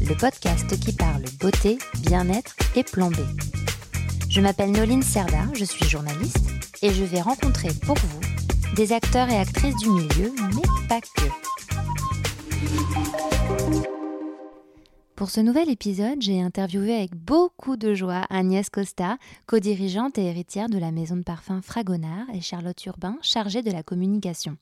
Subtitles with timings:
[0.00, 3.10] le podcast qui parle beauté, bien-être et plan.
[4.28, 6.50] Je m'appelle Noline Serda, je suis journaliste
[6.82, 8.20] et je vais rencontrer pour vous
[8.74, 11.28] des acteurs et actrices du milieu, mais pas que.
[15.16, 19.16] Pour ce nouvel épisode, j'ai interviewé avec beaucoup de joie Agnès Costa,
[19.46, 23.84] co-dirigeante et héritière de la maison de parfum Fragonard, et Charlotte Urbain, chargée de la
[23.84, 24.56] communication.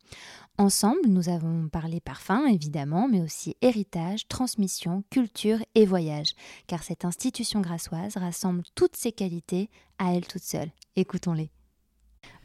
[0.59, 6.35] Ensemble, nous avons parlé parfum, évidemment, mais aussi héritage, transmission, culture et voyage,
[6.67, 10.69] car cette institution grassoise rassemble toutes ces qualités à elle toute seule.
[10.95, 11.51] Écoutons-les.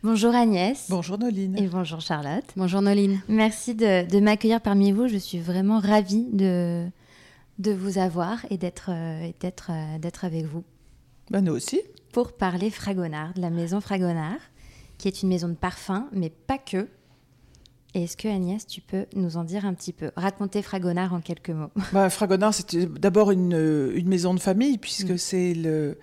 [0.04, 0.88] Bonjour Agnès.
[0.90, 1.58] Bonjour Noline.
[1.58, 2.46] Et bonjour Charlotte.
[2.56, 3.22] Bonjour Noline.
[3.28, 5.08] Merci de, de m'accueillir parmi vous.
[5.08, 6.88] Je suis vraiment ravie de,
[7.60, 10.64] de vous avoir et d'être euh, d'être euh, d'être avec vous.
[11.30, 11.82] Ben nous aussi.
[12.14, 14.40] Pour parler Fragonard, de la maison Fragonard,
[14.98, 16.88] qui est une maison de parfum, mais pas que.
[17.94, 20.12] Est-ce que Agnès, tu peux nous en dire un petit peu?
[20.16, 21.72] Raconter Fragonard en quelques mots.
[21.94, 25.18] Bah, Fragonard, c'était d'abord une, une, maison de famille, puisque mmh.
[25.18, 25.98] c'est le,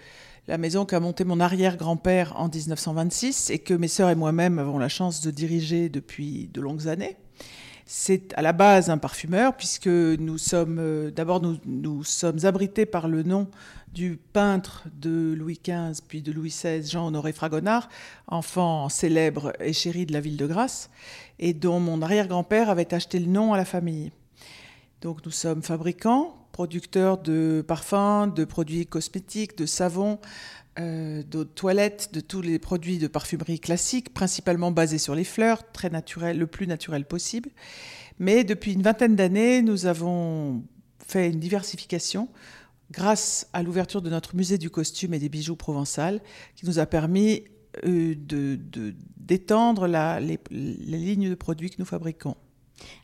[0.48, 4.78] la maison qu'a montée mon arrière-grand-père en 1926 et que mes sœurs et moi-même avons
[4.78, 7.16] la chance de diriger depuis de longues années.
[7.86, 12.86] C'est à la base un parfumeur, puisque nous sommes, euh, d'abord, nous, nous, sommes abrités
[12.86, 13.48] par le nom
[13.92, 17.90] du peintre de Louis XV puis de Louis XVI, Jean-Honoré Fragonard,
[18.26, 20.88] enfant célèbre et chéri de la ville de Grasse,
[21.38, 24.12] et dont mon arrière-grand-père avait acheté le nom à la famille.
[25.02, 30.18] Donc nous sommes fabricants, producteurs de parfums, de produits cosmétiques, de savons,
[30.78, 35.70] euh, de toilette, de tous les produits de parfumerie classiques, principalement basés sur les fleurs,
[35.72, 37.50] très naturel, le plus naturel possible.
[38.18, 40.64] Mais depuis une vingtaine d'années, nous avons
[41.06, 42.28] fait une diversification
[42.90, 46.20] grâce à l'ouverture de notre musée du costume et des bijoux provençal,
[46.56, 47.44] qui nous a permis
[47.84, 48.14] euh,
[49.16, 52.36] d'étendre de, les lignes de produits que nous fabriquons.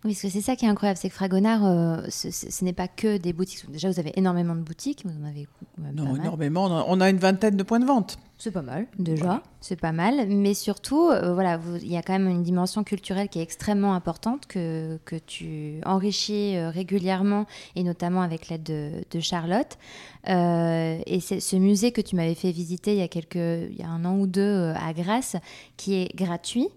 [0.04, 2.72] Oui, parce que c'est ça qui est incroyable, c'est que Fragonard, euh, ce, ce n'est
[2.72, 3.70] pas que des boutiques.
[3.70, 5.46] Déjà, vous avez énormément de boutiques, vous en avez
[5.94, 6.84] Non, énormément.
[6.88, 8.18] On a une vingtaine de points de vente.
[8.38, 9.42] C'est pas mal, déjà.
[9.60, 10.26] C'est pas mal.
[10.28, 13.94] Mais surtout, euh, voilà, il y a quand même une dimension culturelle qui est extrêmement
[13.94, 17.44] importante que, que tu enrichis euh, régulièrement,
[17.76, 19.78] et notamment avec l'aide de, de, Charlotte.
[20.26, 23.82] Et c'est ce musée que tu m'avais fait visiter il y a quelques, il y
[23.82, 25.36] a un an ou deux à Grasse,
[25.76, 26.68] qui est gratuit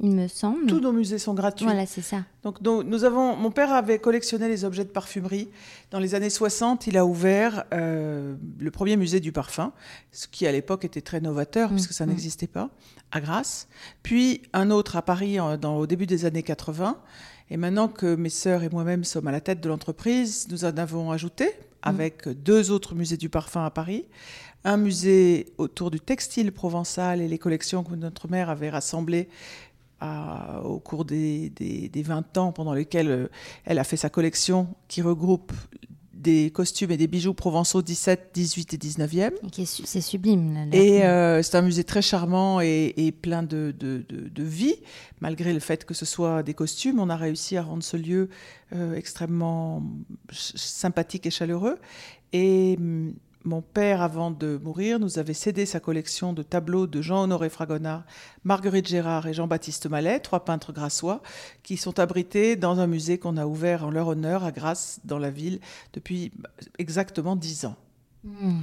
[0.00, 0.66] il me semble.
[0.66, 1.64] Tous nos musées sont gratuits.
[1.64, 2.24] Voilà, c'est ça.
[2.42, 5.48] Donc, nous avons, mon père avait collectionné les objets de parfumerie.
[5.90, 9.72] Dans les années 60, il a ouvert euh, le premier musée du parfum,
[10.12, 12.10] ce qui à l'époque était très novateur, mmh, puisque ça mmh.
[12.10, 12.68] n'existait pas,
[13.10, 13.68] à Grasse.
[14.02, 16.98] Puis un autre à Paris en, dans, au début des années 80.
[17.48, 20.76] Et maintenant que mes sœurs et moi-même sommes à la tête de l'entreprise, nous en
[20.76, 22.34] avons ajouté avec mmh.
[22.34, 24.04] deux autres musées du parfum à Paris
[24.66, 29.28] un musée autour du textile provençal et les collections que notre mère avait rassemblées
[30.00, 33.28] à, au cours des, des, des, 20 ans pendant lesquels euh,
[33.64, 35.52] elle a fait sa collection qui regroupe
[36.26, 39.30] des costumes et des bijoux provençaux 17, 18 et 19e.
[39.54, 40.54] C'est sublime.
[40.54, 40.70] Là, là.
[40.72, 44.74] Et euh, c'est un musée très charmant et, et plein de, de, de, de, vie.
[45.20, 48.28] Malgré le fait que ce soit des costumes, on a réussi à rendre ce lieu
[48.74, 49.82] euh, extrêmement
[50.32, 51.78] sympathique et chaleureux.
[52.32, 52.76] Et
[53.46, 58.04] mon père, avant de mourir, nous avait cédé sa collection de tableaux de Jean-Honoré Fragonard,
[58.44, 61.22] Marguerite Gérard et Jean-Baptiste Mallet, trois peintres grassois,
[61.62, 65.18] qui sont abrités dans un musée qu'on a ouvert en leur honneur à Grasse, dans
[65.18, 65.60] la ville,
[65.92, 66.32] depuis
[66.78, 67.76] exactement dix ans.
[68.24, 68.62] Mmh.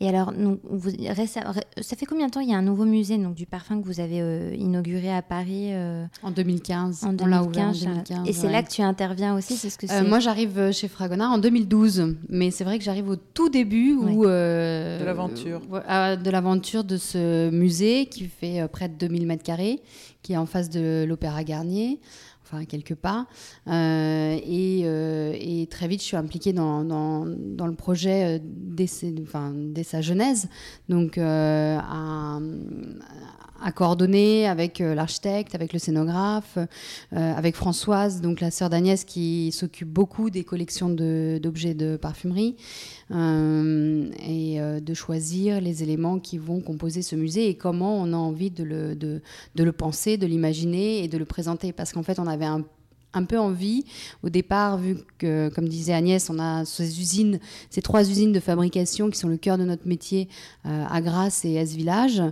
[0.00, 0.32] Et alors,
[0.64, 3.80] vous, ça fait combien de temps il y a un nouveau musée donc, du parfum
[3.80, 7.04] que vous avez euh, inauguré à Paris euh, En 2015.
[7.04, 7.86] En 2015.
[7.86, 8.52] En 2015 et c'est ouais.
[8.52, 12.16] là que tu interviens aussi c'est ce que euh, Moi, j'arrive chez Fragonard en 2012.
[12.28, 15.60] Mais c'est vrai que j'arrive au tout début où, euh, de l'aventure.
[15.60, 19.80] de l'aventure de ce musée qui fait près de 2000 mètres carrés,
[20.22, 22.00] qui est en face de l'Opéra Garnier
[22.44, 23.26] enfin quelque part.
[23.68, 27.24] Euh, et, euh, et, très vite, je suis impliquée dans, dans,
[27.66, 28.86] le projet dès,
[29.22, 30.48] enfin, dès, sa genèse,
[30.88, 32.38] donc euh, à,
[33.64, 36.58] à, coordonner avec l'architecte, avec le scénographe,
[37.12, 42.56] avec Françoise, donc la sœur d'Agnès qui s'occupe beaucoup des collections d'objets de, parfumerie.
[43.10, 48.14] Euh, et euh, de choisir les éléments qui vont composer ce musée et comment on
[48.14, 49.20] a envie de le, de,
[49.54, 51.72] de le penser, de l'imaginer et de le présenter.
[51.72, 52.64] Parce qu'en fait, on avait un
[53.14, 53.84] un peu envie.
[54.22, 57.38] Au départ, vu que, comme disait Agnès, on a ces usines,
[57.70, 60.28] ces trois usines de fabrication qui sont le cœur de notre métier
[60.66, 62.22] euh, à Grasse et à ce village.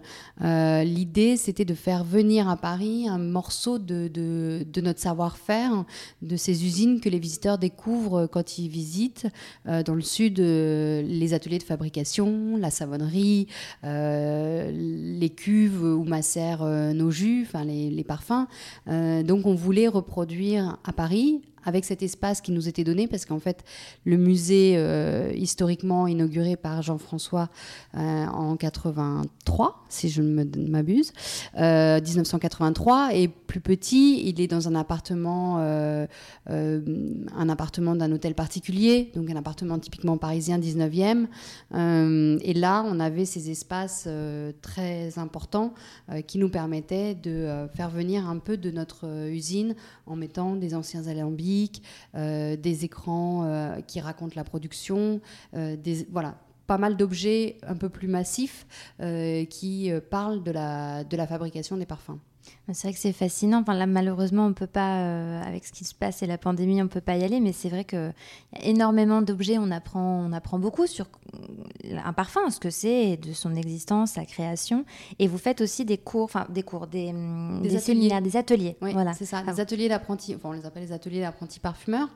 [0.42, 4.10] Euh, l'idée, c'était de faire venir à Paris un morceau de,
[4.82, 5.84] notre savoir-faire,
[6.22, 9.26] de ces usines que les visiteurs découvrent quand ils visitent.
[9.68, 13.46] Euh, dans le sud, les ateliers de fabrication, la savonnerie,
[13.82, 18.46] les cuves où macèrent nos jus, enfin les, les parfums.
[18.86, 23.38] donc on voulait reproduire à Paris avec cet espace qui nous était donné, parce qu'en
[23.38, 23.64] fait,
[24.04, 27.48] le musée euh, historiquement inauguré par Jean-François
[27.94, 31.12] euh, en 83, si je ne m'abuse,
[31.54, 34.28] 1983, euh, est plus petit.
[34.28, 40.58] Il est dans un appartement, un appartement d'un hôtel particulier, donc un appartement typiquement parisien
[40.58, 41.26] 19e.
[42.42, 44.08] et là, on avait ces espaces
[44.62, 45.74] très importants
[46.26, 49.74] qui nous permettaient de faire venir un peu de notre usine
[50.06, 51.51] en mettant des anciens alambics
[52.14, 55.20] euh, des écrans euh, qui racontent la production,
[55.54, 55.76] euh,
[56.10, 58.66] voilà, pas mal d'objets un peu plus massifs
[59.50, 62.18] qui parlent de la, de la fabrication des parfums.
[62.72, 63.60] C'est vrai que c'est fascinant.
[63.60, 66.80] Enfin, là, malheureusement, on peut pas, euh, avec ce qui se passe et la pandémie,
[66.82, 67.40] on peut pas y aller.
[67.40, 68.12] Mais c'est vrai qu'il
[68.56, 69.58] y a énormément d'objets.
[69.58, 71.06] On apprend, on apprend beaucoup sur
[72.04, 74.84] un parfum, ce que c'est, de son existence, sa création.
[75.18, 78.20] Et vous faites aussi des cours, enfin des cours, des, des, des ateliers.
[78.20, 78.76] des ateliers.
[78.80, 79.12] Oui, voilà.
[79.12, 79.42] c'est ça.
[79.42, 80.34] Des ateliers d'apprenti.
[80.34, 82.08] Enfin, on les appelle les ateliers d'apprenti parfumeurs,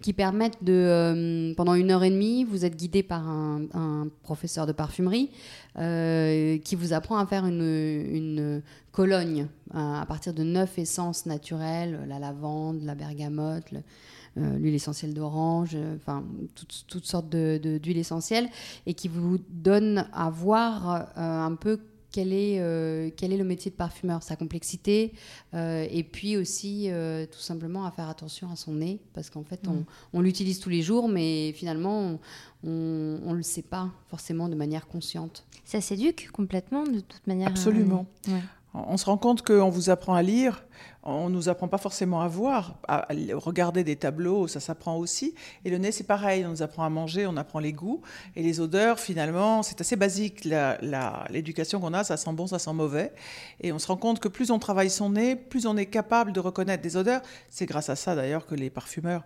[0.00, 4.08] qui permettent de, euh, pendant une heure et demie, vous êtes guidé par un, un
[4.22, 5.30] professeur de parfumerie
[5.78, 12.04] euh, qui vous apprend à faire une, une Cologne, à partir de neuf essences naturelles,
[12.06, 13.72] la lavande, la bergamote,
[14.38, 16.24] euh, l'huile essentielle d'orange, euh, enfin
[16.54, 18.48] toutes, sortes d'huiles de, d'huile essentielles,
[18.86, 21.80] et qui vous donne à voir euh, un peu
[22.10, 25.14] quel est, quel est le métier de parfumeur, sa complexité,
[25.54, 26.90] et puis aussi
[27.32, 29.84] tout simplement à faire attention à son nez, parce qu'en fait, on, mm.
[30.12, 32.20] on l'utilise tous les jours, mais finalement,
[32.64, 35.46] on ne le sait pas forcément de manière consciente.
[35.64, 37.48] Ça s'éduque complètement de toute manière.
[37.48, 38.04] Absolument.
[38.74, 40.64] On se rend compte qu'on vous apprend à lire,
[41.04, 45.34] on ne nous apprend pas forcément à voir, à regarder des tableaux, ça s'apprend aussi.
[45.64, 48.02] Et le nez, c'est pareil, on nous apprend à manger, on apprend les goûts.
[48.36, 50.48] Et les odeurs, finalement, c'est assez basique.
[51.30, 53.12] L'éducation qu'on a, ça sent bon, ça sent mauvais.
[53.60, 56.32] Et on se rend compte que plus on travaille son nez, plus on est capable
[56.32, 57.22] de reconnaître des odeurs.
[57.50, 59.24] C'est grâce à ça, d'ailleurs, que les parfumeurs,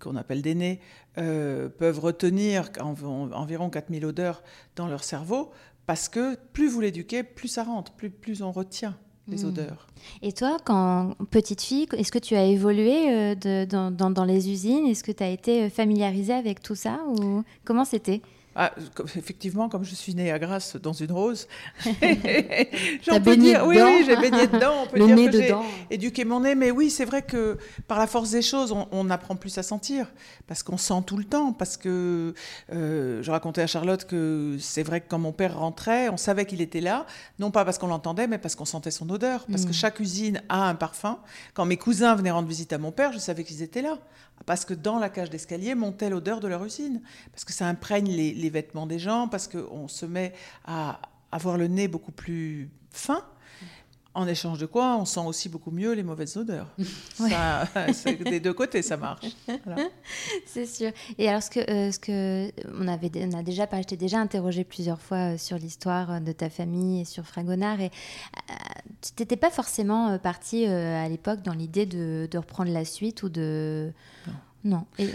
[0.00, 0.80] qu'on appelle des nez,
[1.16, 4.42] euh, peuvent retenir environ 4000 odeurs
[4.74, 5.52] dans leur cerveau
[5.86, 8.96] parce que plus vous l'éduquez, plus ça rentre, plus, plus on retient
[9.28, 9.48] les hmm.
[9.48, 9.86] odeurs.
[10.22, 14.50] Et toi, quand petite fille, est-ce que tu as évolué euh, de, dans, dans, les
[14.50, 14.86] usines?
[14.86, 18.20] Est-ce que tu as été familiarisée avec tout ça ou comment c'était?
[18.56, 18.72] Ah,
[19.16, 21.48] effectivement, comme je suis née à Grasse dans une rose,
[21.84, 24.84] j'en peux dire, oui, oui, j'ai baigné dedans.
[24.84, 25.64] On peut Le dire nez que dedans.
[25.90, 27.58] éduqué mon nez, mais oui, c'est vrai que
[27.88, 30.06] par la force des choses, on, apprend plus à sentir,
[30.46, 32.34] parce qu'on sent tout le temps, parce que
[32.72, 36.46] euh, je racontais à Charlotte que c'est vrai que quand mon père rentrait, on savait
[36.46, 37.06] qu'il était là,
[37.38, 39.74] non pas parce qu'on l'entendait, mais parce qu'on sentait son odeur, parce que mm.
[39.74, 41.18] chaque usine a un parfum.
[41.52, 43.98] Quand mes cousins venaient rendre visite à mon père, je savais qu'ils étaient là
[44.46, 47.00] parce que dans la cage d'escalier montait l'odeur de leur usine,
[47.32, 50.32] parce que ça imprègne les, vêtements des gens, parce qu'on se met
[50.64, 51.00] à
[51.32, 53.24] avoir le nez beaucoup plus fin.
[54.16, 56.68] En échange de quoi, on sent aussi beaucoup mieux les mauvaises odeurs.
[57.16, 57.66] Ça,
[58.24, 59.26] des deux côtés, ça marche.
[60.46, 60.92] C'est sûr.
[61.18, 64.18] Et alors, ce que, euh, ce que on avait, on a déjà, je t'ai déjà
[64.20, 67.90] interrogé plusieurs fois euh, sur l'histoire euh, de ta famille et sur Fragonard, et
[69.02, 73.28] tu n'étais pas forcément partie à l'époque dans l'idée de, de, reprendre la suite ou
[73.28, 73.92] de.
[74.64, 74.86] Non.
[74.98, 75.06] Non.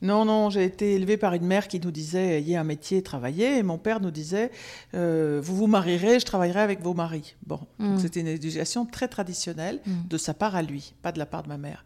[0.00, 3.58] Non, non, j'ai été élevée par une mère qui nous disait ayez un métier, travaillez.
[3.58, 4.50] Et mon père nous disait
[4.94, 7.34] euh, vous vous marierez, je travaillerai avec vos maris.
[7.46, 7.98] Bon, mm.
[7.98, 10.08] c'était une éducation très traditionnelle mm.
[10.08, 11.84] de sa part à lui, pas de la part de ma mère.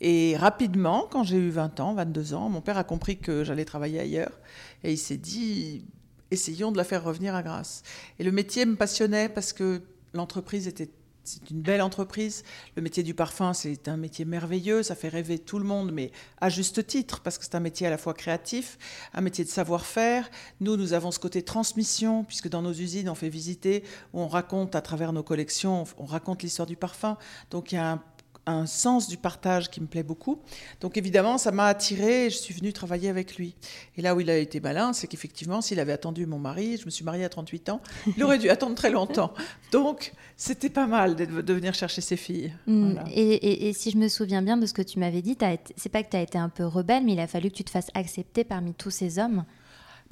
[0.00, 3.64] Et rapidement, quand j'ai eu 20 ans, 22 ans, mon père a compris que j'allais
[3.64, 4.38] travailler ailleurs.
[4.82, 5.84] Et il s'est dit
[6.30, 7.82] essayons de la faire revenir à Grasse.
[8.18, 10.90] Et le métier me passionnait parce que l'entreprise était
[11.24, 12.42] c'est une belle entreprise.
[12.76, 16.12] Le métier du parfum, c'est un métier merveilleux, ça fait rêver tout le monde, mais
[16.40, 18.78] à juste titre, parce que c'est un métier à la fois créatif,
[19.14, 20.30] un métier de savoir-faire.
[20.60, 24.74] Nous, nous avons ce côté transmission, puisque dans nos usines, on fait visiter, on raconte
[24.74, 27.16] à travers nos collections, on raconte l'histoire du parfum.
[27.50, 28.02] Donc il y a un
[28.46, 30.40] un sens du partage qui me plaît beaucoup.
[30.80, 33.54] Donc évidemment, ça m'a attiré et je suis venue travailler avec lui.
[33.96, 36.84] Et là où il a été malin, c'est qu'effectivement, s'il avait attendu mon mari, je
[36.84, 37.80] me suis mariée à 38 ans,
[38.16, 39.32] il aurait dû attendre très longtemps.
[39.72, 42.52] Donc c'était pas mal de, venir chercher ses filles.
[42.66, 42.98] Mm.
[43.14, 45.36] Et, si je me souviens bien de ce que tu m'avais dit,
[45.76, 47.64] c'est pas que tu as été un peu rebelle, mais il a fallu que tu
[47.64, 49.44] te fasses accepter parmi tous ces hommes.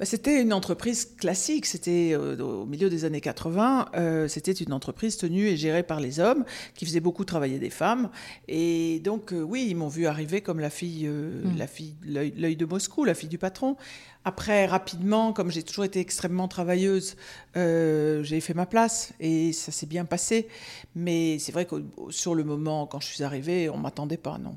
[0.03, 5.47] Bah, C'était une entreprise classique, c'était au milieu des années 80, c'était une entreprise tenue
[5.47, 6.43] et gérée par les hommes,
[6.75, 8.09] qui faisait beaucoup travailler des femmes.
[8.47, 11.57] Et donc, oui, ils m'ont vu arriver comme la fille, mm.
[11.57, 13.77] la fille, l'œil de Moscou, la fille du patron.
[14.25, 17.17] Après, rapidement, comme j'ai toujours été extrêmement travailleuse,
[17.57, 20.47] euh, j'ai fait ma place et ça s'est bien passé.
[20.95, 24.37] Mais c'est vrai que sur le moment, quand je suis arrivée, on m'attendait pas.
[24.37, 24.55] Non,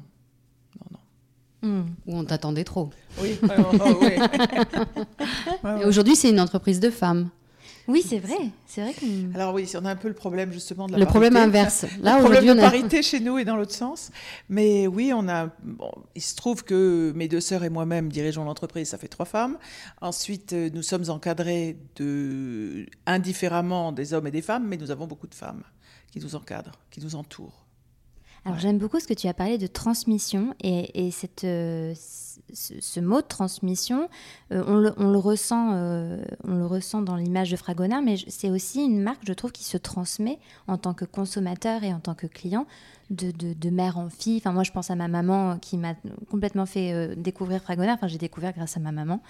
[1.66, 1.82] Hmm.
[2.06, 2.90] Ou on t'attendait trop.
[3.20, 3.38] Oui.
[4.00, 4.12] oui.
[5.82, 7.30] et aujourd'hui, c'est une entreprise de femmes.
[7.88, 8.50] Oui, c'est vrai.
[8.66, 9.35] C'est vrai que...
[9.35, 11.87] Alors oui, on a un peu le problème justement de la le problème inverse.
[12.00, 14.11] Là, le problème de parité chez nous est dans l'autre sens.
[14.49, 15.50] Mais oui, on a.
[16.14, 18.88] il se trouve que mes deux sœurs et moi-même dirigeons l'entreprise.
[18.88, 19.56] Ça fait trois femmes.
[20.00, 25.06] Ensuite, euh, nous sommes encadrés de indifféremment des hommes et des femmes, mais nous avons
[25.06, 25.62] beaucoup de femmes
[26.11, 27.65] qui nous encadrent, qui nous entourent.
[28.46, 31.92] Alors j'aime beaucoup ce que tu as parlé de transmission et, cette, euh,
[32.52, 34.08] ce, mot de transmission,
[34.52, 38.84] euh, on, le, ressent, euh, on le ressent dans l'image de Fragonard, mais c'est aussi
[38.84, 40.38] une marque, je trouve, qui se transmet
[40.68, 42.68] en tant que consommateur et en tant que client
[43.10, 44.36] de, de, mère en fille.
[44.36, 45.94] Enfin, moi, je pense à ma maman qui m'a
[46.30, 47.96] complètement fait découvrir Fragonard.
[47.96, 49.22] Enfin, j'ai découvert grâce à ma maman.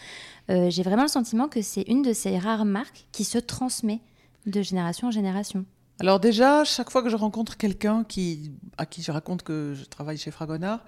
[0.51, 4.01] j'ai vraiment le sentiment que c'est une de ces rares marques qui se transmet
[4.45, 5.65] de génération en génération.
[5.99, 9.85] Alors déjà, chaque fois que je rencontre quelqu'un qui, à qui je raconte que je
[9.87, 10.85] travaille chez Fragonard,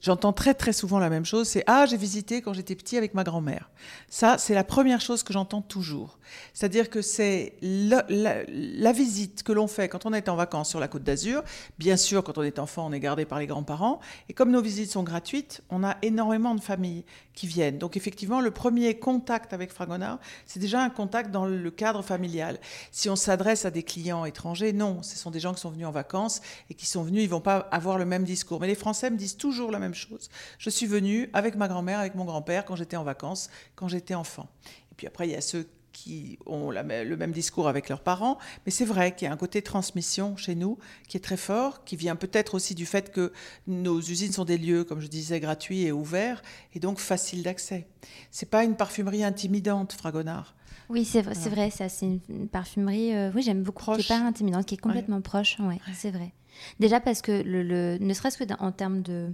[0.00, 3.12] j'entends très très souvent la même chose, c'est⁇ Ah, j'ai visité quand j'étais petit avec
[3.12, 3.68] ma grand-mère⁇
[4.08, 6.18] Ça, c'est la première chose que j'entends toujours.
[6.54, 10.80] C'est-à-dire que c'est la, la, visite que l'on fait quand on est en vacances sur
[10.80, 11.42] la côte d'Azur.
[11.78, 14.00] Bien sûr, quand on est enfant, on est gardé par les grands-parents.
[14.30, 17.04] Et comme nos visites sont gratuites, on a énormément de familles
[17.34, 17.76] qui viennent.
[17.76, 22.58] Donc effectivement, le premier contact avec Fragonard, c'est déjà un contact dans le cadre familial.
[22.90, 25.86] Si on s'adresse à des clients étrangers, non, ce sont des gens qui sont venus
[25.86, 28.60] en vacances et qui sont venus, ils vont pas avoir le même discours.
[28.60, 30.30] Mais les Français me disent toujours la même chose.
[30.58, 34.14] Je suis venu avec ma grand-mère, avec mon grand-père quand j'étais en vacances, quand j'étais
[34.14, 34.48] enfant.
[34.92, 35.66] Et puis après, il y a ceux
[36.02, 39.36] qui ont le même discours avec leurs parents, mais c'est vrai qu'il y a un
[39.36, 40.78] côté transmission chez nous
[41.08, 43.32] qui est très fort, qui vient peut-être aussi du fait que
[43.66, 46.42] nos usines sont des lieux, comme je disais, gratuits et ouverts,
[46.74, 47.86] et donc faciles d'accès.
[48.30, 50.54] C'est pas une parfumerie intimidante, Fragonard.
[50.88, 54.64] Oui, c'est vrai, ça, c'est une, parfumerie, euh, oui, j'aime beaucoup, qui n'est pas intimidante,
[54.64, 56.32] qui est complètement proche, ouais, c'est vrai.
[56.78, 59.28] Déjà parce que, le, ne serait-ce que en termes de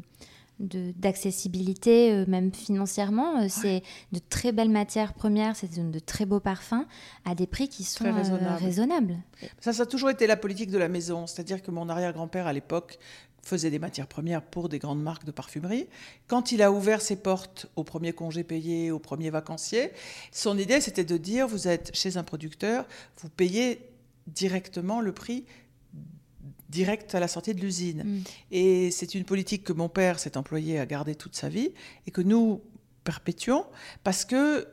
[0.59, 3.43] d'accessibilité, euh, même financièrement.
[3.43, 3.83] Euh, c'est
[4.13, 6.87] de très belles matières premières, c'est de, très beaux parfums
[7.25, 8.13] à des prix qui sont
[8.59, 9.17] raisonnables.
[9.61, 11.27] Ça, ça a toujours été la politique de la maison.
[11.27, 12.99] C'est-à-dire que mon arrière-grand-père, à l'époque,
[13.43, 15.87] faisait des matières premières pour des grandes marques de parfumerie.
[16.27, 19.93] Quand il a ouvert ses portes au premier congé payé, au premier vacancier,
[20.33, 22.87] son idée c'était de dire vous êtes chez un producteur,
[23.19, 23.89] vous payez
[24.27, 25.45] directement le prix
[26.69, 28.03] direct à la sortie de l'usine.
[28.05, 28.23] Mm.
[28.51, 31.73] Et c'est une politique que mon père s'est employé à garder toute sa vie
[32.07, 32.61] et que nous
[33.05, 33.65] perpétuons
[34.05, 34.67] parce que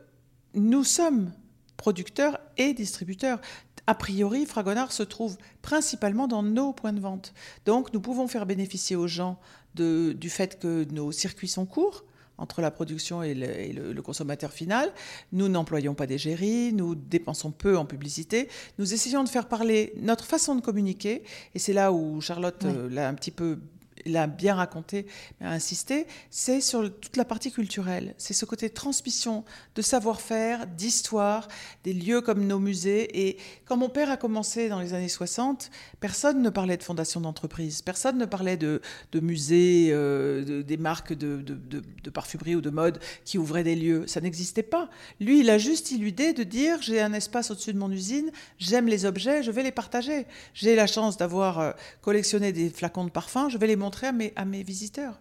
[0.55, 1.31] nous sommes
[1.77, 3.39] producteurs et distributeurs
[3.85, 7.33] a priori, Fragonard se trouve principalement dans nos points de vente.
[7.65, 9.39] Donc, nous pouvons faire bénéficier aux gens
[9.75, 12.05] du fait que nos circuits sont courts
[12.43, 14.91] entre la production et le, consommateur final.
[15.31, 18.49] Nous n'employons pas d'égérie, nous dépensons peu en publicité.
[18.77, 21.23] Nous essayons de faire parler notre façon de communiquer,
[21.55, 23.59] et c'est là où Charlotte euh, l'a un petit peu
[24.05, 25.05] il a bien raconté,
[25.41, 28.13] a insisté, c'est sur toute la partie culturelle.
[28.17, 29.43] C'est ce côté transmission
[29.75, 31.47] de savoir-faire, d'histoire,
[31.83, 33.27] des lieux comme nos musées.
[33.27, 37.21] Et quand mon père a commencé dans les années 60, personne ne parlait de fondation
[37.21, 38.81] d'entreprise, personne ne parlait de,
[39.15, 44.05] musées, euh, des marques de, de, parfumerie ou de mode qui ouvraient des lieux.
[44.07, 44.89] Ça n'existait pas.
[45.19, 48.31] Lui, il a juste eu l'idée de dire j'ai un espace au-dessus de mon usine,
[48.59, 50.25] j'aime les objets, je vais les partager.
[50.53, 54.11] J'ai la chance d'avoir euh, collectionné des flacons de parfum, je vais les montrer à
[54.11, 55.19] mes, à mes visiteurs.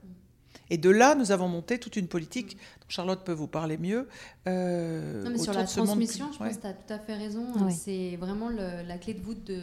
[0.70, 4.08] Et de là, nous avons monté toute une politique dont Charlotte peut vous parler mieux.
[4.48, 7.46] Euh, non, mais sur la transmission, je pense que tu as tout à fait raison.
[7.70, 9.60] C'est vraiment la clé de voûte de,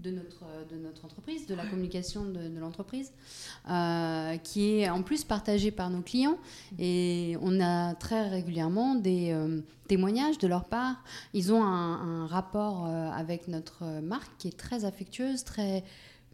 [0.00, 3.12] de, notre, de notre entreprise, de la communication de, l'entreprise,
[3.68, 6.38] euh, qui est en plus partagée par nos clients.
[6.78, 11.02] Et on a très régulièrement des euh, témoignages de leur part.
[11.34, 15.82] Ils ont un, un rapport euh, avec notre marque qui est très affectueuse, très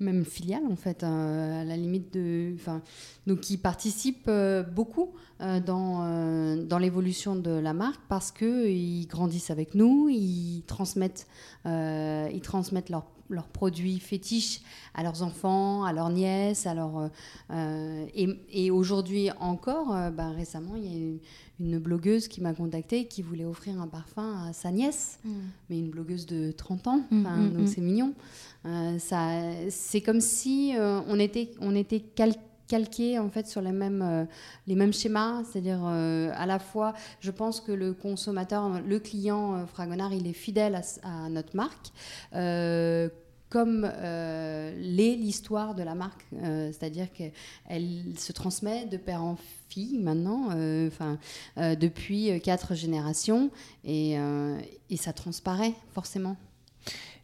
[0.01, 2.55] même filiale en fait, hein, à la limite de,
[3.27, 8.69] donc qui participent euh, beaucoup euh, dans, euh, dans l'évolution de la marque parce que
[8.69, 11.27] ils grandissent avec nous, ils transmettent,
[11.65, 14.61] ils transmettent leurs leurs produits fétiches
[14.95, 17.11] à leurs enfants, à leurs nièces, à leurs,
[18.15, 21.19] et, et aujourd'hui encore, bah, récemment, il y a une,
[21.61, 25.31] une blogueuse qui m'a contactée qui voulait offrir un parfum à sa nièce, mm.
[25.71, 28.15] mais une blogueuse de 30 ans, mm, mm, donc c'est mignon.
[28.67, 29.29] Euh, ça,
[29.71, 32.41] c'est comme si euh, on était, on était calqué
[33.19, 34.25] en fait sur les mêmes, euh,
[34.67, 39.55] les mêmes schémas, c'est-à-dire euh, à la fois, je pense que le consommateur, le client
[39.55, 41.93] euh, Fragonard, il est fidèle à, notre marque.
[43.51, 49.37] comme l'est l'histoire de la marque, c'est-à-dire qu'elle se transmet de père en
[49.69, 50.49] fille maintenant,
[51.57, 53.51] depuis quatre générations,
[53.85, 54.17] et,
[54.91, 56.37] et ça transparaît forcément.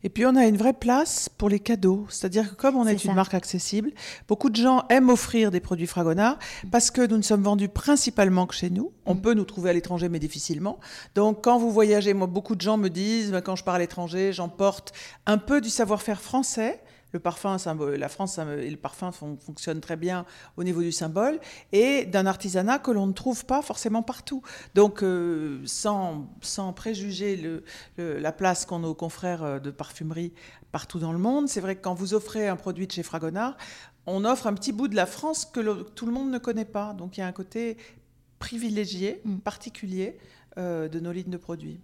[0.02, 3.04] Et puis on a une vraie place pour les cadeaux, c'est-à-dire que comme on est,
[3.04, 3.90] une marque accessible,
[4.28, 6.38] beaucoup de gens aiment offrir des produits Fragonard
[6.70, 8.92] parce que nous ne sommes vendus principalement que chez nous.
[9.04, 10.78] On peut nous trouver à l'étranger mais difficilement.
[11.14, 13.78] Donc quand vous voyagez, moi beaucoup de gens me disent bah, quand je pars à
[13.78, 14.92] l'étranger, j'emporte
[15.26, 16.80] un peu du savoir-faire français.
[17.12, 17.56] Le parfum,
[17.96, 20.24] la France et le parfum fon- fonctionnent très bien
[20.56, 21.40] au niveau du symbole
[21.72, 24.42] et d'un artisanat que l'on ne trouve pas forcément partout.
[24.74, 27.64] Donc, euh, sans, sans préjuger le,
[27.96, 30.32] le- la place qu'ont nos confrères euh, de parfumerie
[30.72, 33.56] partout dans le monde, c'est vrai que quand vous offrez un produit de chez Fragonard,
[34.06, 36.64] on offre un petit bout de la France que le- tout le monde ne connaît
[36.64, 36.92] pas.
[36.94, 37.76] Donc, il y a un côté
[38.38, 39.38] privilégié, Mm.
[39.38, 40.16] particulier
[40.60, 41.80] euh, de nos lignes de produits.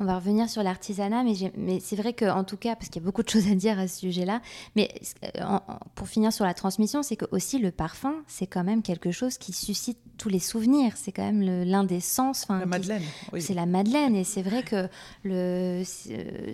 [0.00, 3.06] On va revenir sur l'artisanat, mais, c'est vrai qu'en tout cas, parce qu'il y a
[3.06, 4.40] beaucoup de choses à dire à ce sujet-là,
[4.76, 4.88] mais
[5.24, 8.64] euh, en- en- pour finir sur la transmission, c'est que aussi le parfum, c'est quand
[8.64, 10.92] même quelque chose qui suscite tous les souvenirs.
[10.96, 12.46] C'est quand même l'un des sens.
[12.48, 13.02] La Madeleine,
[13.34, 13.42] oui.
[13.42, 14.88] C'est la Madeleine, et c'est vrai que
[15.22, 15.84] le, euh,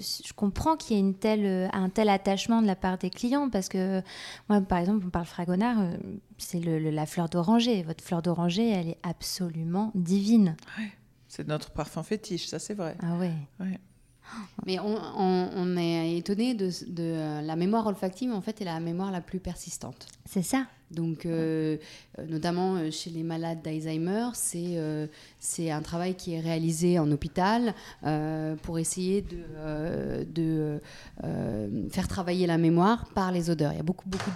[0.00, 3.48] je comprends qu'il y ait une telle, un tel attachement de la part des clients,
[3.48, 4.02] parce que
[4.48, 5.76] moi, par exemple, on parle fragonard,
[6.38, 7.84] c'est la fleur d'oranger.
[7.84, 10.56] Votre fleur d'oranger, elle est absolument divine.
[11.36, 12.96] C'est notre parfum fétiche, ça c'est vrai.
[13.02, 13.32] Ah ouais.
[13.58, 13.78] Ouais.
[14.66, 18.64] Mais on, on- on est étonné de, de, euh, la mémoire olfactive, en fait, est
[18.64, 20.06] la mémoire la plus persistante.
[20.24, 20.66] C'est ça.
[20.92, 21.76] Donc, euh,
[22.18, 25.06] euh, notamment chez les malades d'Alzheimer, c'est euh,
[25.58, 27.74] un travail qui est réalisé en hôpital
[28.04, 30.80] euh, pour essayer de, euh, de
[31.24, 33.72] euh, faire travailler la mémoire par les odeurs.
[33.72, 34.30] Il y a beaucoup, beaucoup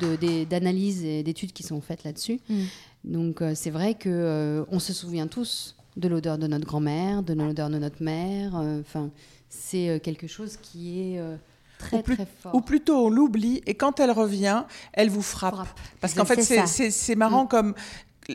[0.50, 2.40] d'analyses et d'études qui sont faites là-dessus.
[2.50, 2.62] Mm.
[3.04, 7.22] Donc, euh, c'est vrai que euh, on se souvient tous de l'odeur de notre grand-mère,
[7.22, 8.56] de l'odeur de notre mère.
[8.56, 9.10] euh, Enfin,
[9.48, 11.36] c'est euh, quelque chose qui est euh,
[11.78, 12.54] très, Ou plus- très fort.
[12.54, 15.54] Ou plutôt, on l'oublie et quand elle revient, elle vous frappe.
[15.54, 15.68] Frappe.
[16.00, 17.74] Parce qu'en fait, C'est marrant comme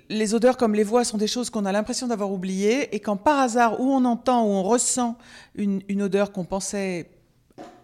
[0.10, 3.16] les odeurs comme les voix sont des choses qu'on a l'impression d'avoir oubliées et quand
[3.16, 5.18] par hasard, où on entend, où on ressent
[5.56, 7.12] une, une odeur qu'on pensait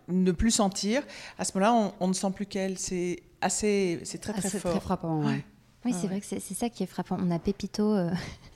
[0.07, 1.03] ne plus sentir,
[1.37, 2.79] à ce moment-là, on, on ne sent plus qu'elle.
[2.79, 4.71] C'est assez, c'est très très c'est fort.
[4.71, 5.19] très frappant.
[5.19, 5.25] ouais.
[5.27, 5.45] Ouais.
[5.85, 6.19] Oui, Ah c'est ouais.
[6.19, 7.17] vrai que c'est ça qui est frappant.
[7.21, 8.09] On a Pépito, euh,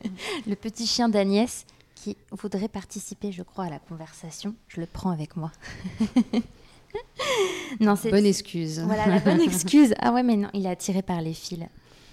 [0.47, 4.55] le petit chien d'Agnès, qui voudrait participer, je crois, à la conversation.
[4.67, 5.51] Je le prends avec moi.
[7.79, 8.79] non, c'est Bonne excuse.
[8.81, 9.93] voilà la bonne excuse.
[9.99, 11.59] Ah ouais, mais non, il est attiré par les fils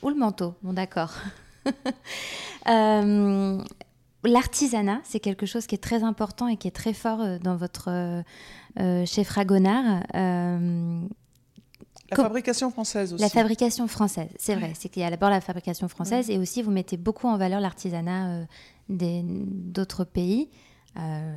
[0.02, 0.54] ou le manteau.
[0.62, 1.12] Bon, d'accord.
[2.68, 3.62] Euh,
[4.22, 7.56] L'artisanat, c'est quelque chose qui est très important et qui est très fort euh, dans
[7.56, 8.22] votre euh,
[8.78, 10.02] euh, chez Fragonard.
[10.14, 11.00] Euh,
[12.10, 13.22] La Com- fabrication française aussi.
[13.22, 14.72] La fabrication française, c'est vrai.
[14.78, 17.60] C'est qu'il y a d'abord la fabrication française et aussi vous mettez beaucoup en valeur
[17.60, 18.44] l'artisanat euh,
[18.88, 20.50] des- d'autres pays.
[20.98, 21.36] Euh,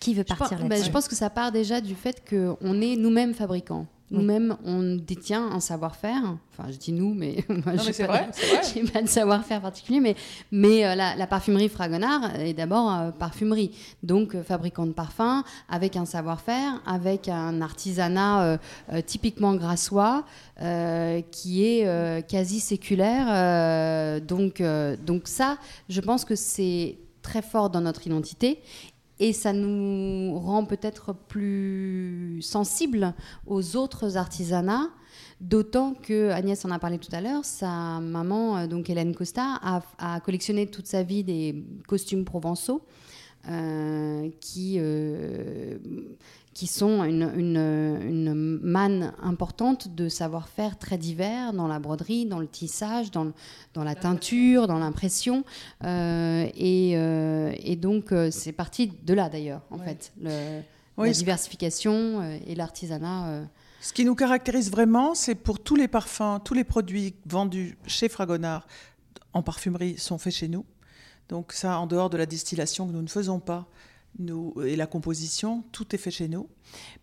[0.00, 2.22] qui veut Je pense, partir bah, là-dessus je pense que ça part déjà du fait
[2.28, 3.86] qu'on est nous-mêmes fabricants.
[4.12, 6.36] Nous-mêmes, on détient un savoir-faire.
[6.52, 8.06] Enfin, je dis nous, mais moi, mais c'est
[8.92, 10.00] pas, de savoir-faire particulier.
[10.00, 10.16] Mais,
[10.50, 13.70] mais euh, la, la parfumerie Fragonard est d'abord euh, parfumerie.
[14.02, 18.58] Donc, euh, fabricant de parfums, avec un savoir-faire, avec un artisanat
[19.06, 20.24] typiquement grassois,
[21.30, 24.20] qui est quasi séculaire.
[24.20, 24.62] donc,
[25.04, 25.56] donc ça,
[25.88, 28.60] je pense que c'est très fort dans notre identité.
[29.22, 33.14] Et ça nous rend peut-être plus sensibles
[33.46, 34.90] aux autres artisanats,
[35.40, 39.60] d'autant que Agnès en a parlé tout à l'heure, sa maman, euh, donc Hélène Costa,
[39.62, 42.82] a, collectionné toute sa vie des costumes provençaux.
[43.48, 45.76] euh, qui, euh,
[46.54, 52.38] qui sont une, une, une manne importante de savoir-faire très divers dans la broderie, dans
[52.40, 53.32] le tissage, dans, le-
[53.74, 55.44] dans la teinture, dans l'impression.
[55.84, 59.84] Euh, et, euh, et donc, euh, c'est parti de là d'ailleurs, en Ouais.
[59.86, 60.12] fait.
[60.20, 60.60] Le-
[60.98, 63.44] Oui, la diversification et l'artisanat.
[63.80, 68.10] Ce qui nous caractérise vraiment, c'est pour tous les parfums, tous les produits vendus chez
[68.10, 68.66] Fragonard
[69.32, 70.66] en parfumerie sont faits chez nous.
[71.30, 73.66] Donc ça, en dehors de la distillation que nous ne faisons pas,
[74.64, 76.48] et la composition, tout est fait chez nous.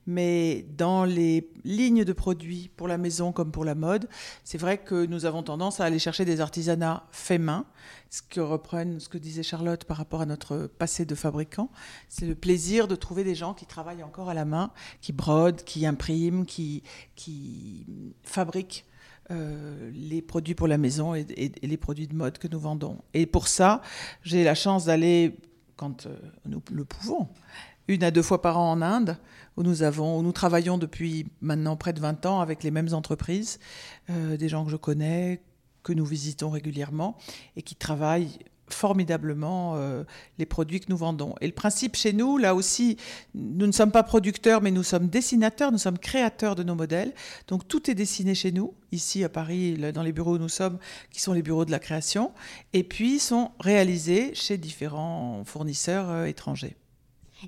[0.06, 4.08] Mais dans les lignes de produits pour la maison comme pour la mode,
[4.44, 7.66] c'est vrai que nous avons tendance à aller chercher des artisanats faits main,
[8.10, 11.70] ce que reprennent ce que disait Charlotte par rapport à notre passé de fabricant.
[12.08, 15.64] C'est le plaisir de trouver des gens qui travaillent encore à la main, qui brodent,
[15.64, 16.84] qui impriment, qui,
[17.16, 17.86] qui
[18.24, 18.86] fabriquent
[19.32, 22.98] euh, les produits pour la maison et les produits de mode que nous vendons.
[23.14, 23.84] Et pour ça,
[24.24, 25.38] j'ai la chance d'aller,
[25.80, 26.16] quand euh,
[26.46, 27.30] nous le pouvons,
[27.88, 29.18] une à deux fois par an en Inde,
[29.56, 33.60] où nous, travaillons depuis maintenant près de 20 ans avec les mêmes entreprises,
[34.10, 35.42] euh, des gens que je connais,
[35.84, 37.16] que nous visitons régulièrement
[37.56, 38.40] et qui travaillent
[38.74, 40.04] formidablement euh,
[40.38, 41.36] les produits que nous vendons.
[41.42, 42.98] Et le principe chez nous, là aussi,
[43.34, 47.14] nous ne sommes pas producteurs, mais nous sommes dessinateurs, nous sommes créateurs de nos modèles.
[47.48, 50.78] Donc tout est dessiné chez nous, ici à Paris, dans les bureaux où nous sommes,
[51.12, 52.32] qui sont les bureaux de la création,
[52.74, 56.76] et puis sont réalisés chez différents fournisseurs euh, étrangers.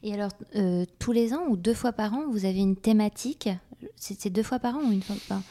[0.03, 3.49] Et alors, euh, tous les ans ou deux fois par an, vous avez une thématique?
[3.95, 5.43] C'est deux fois par an ou une fois par an?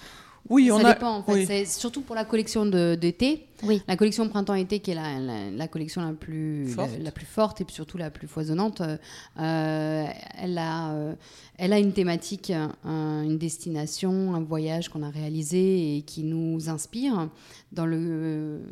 [0.48, 0.94] Oui, on ça a...
[0.94, 1.46] dépend en fait.
[1.46, 3.46] C'est surtout pour la collection d'été.
[3.62, 3.82] Oui.
[3.86, 6.90] La collection printemps-été qui est la, la, collection la plus forte.
[6.98, 8.80] La, plus forte et surtout la plus foisonnante.
[8.80, 10.06] Euh,
[10.38, 11.14] elle, a, euh,
[11.58, 12.52] elle a une thématique,
[12.84, 17.28] une destination, un voyage qu'on a réalisé et qui nous inspire,
[17.72, 18.62] dans le,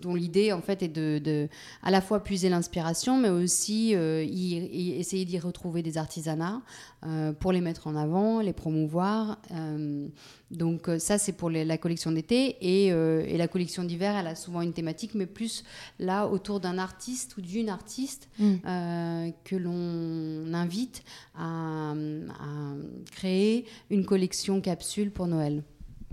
[0.00, 1.48] dont l'idée en fait est de, de,
[1.82, 6.62] à la fois puiser l'inspiration, mais aussi euh, y, essayer d'y retrouver des artisanats
[7.06, 9.38] euh, pour les mettre en avant, les promouvoir.
[9.52, 10.08] Euh,
[10.50, 14.34] donc ça c'est pour les, la collection d'été et, et, la collection d'hiver, elle a
[14.34, 15.62] souvent une thématique, mais plus
[15.98, 19.32] là autour d'un artiste ou d'une artiste Mm.
[19.44, 21.02] que l'on invite
[21.34, 22.74] à, à
[23.10, 25.64] créer une collection capsule pour Noël,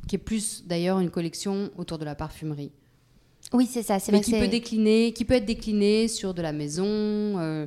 [0.07, 2.71] qui est plus d'ailleurs une collection autour de la parfumerie.
[3.55, 3.99] Oui, c'est ça.
[3.99, 7.65] C'est Mais vrai qui peut décliner, qui peut être décliné sur de la maison euh,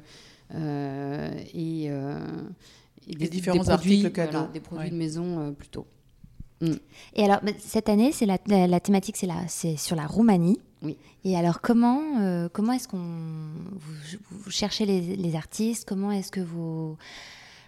[0.55, 2.19] euh, et, euh,
[3.09, 4.31] et Les différents produits, articles cadeaux.
[4.33, 4.91] voilà, des produits Ouais.
[4.91, 5.87] de maison euh, plutôt.
[7.15, 10.59] Et alors, bah, cette année, c'est la, la, thématique, c'est la- c'est sur la Roumanie.
[10.83, 10.97] Oui.
[11.25, 15.85] Et alors, comment, euh, comment est-ce qu'on vous, vous cherchez les, les artistes?
[15.89, 16.97] Comment est-ce que vous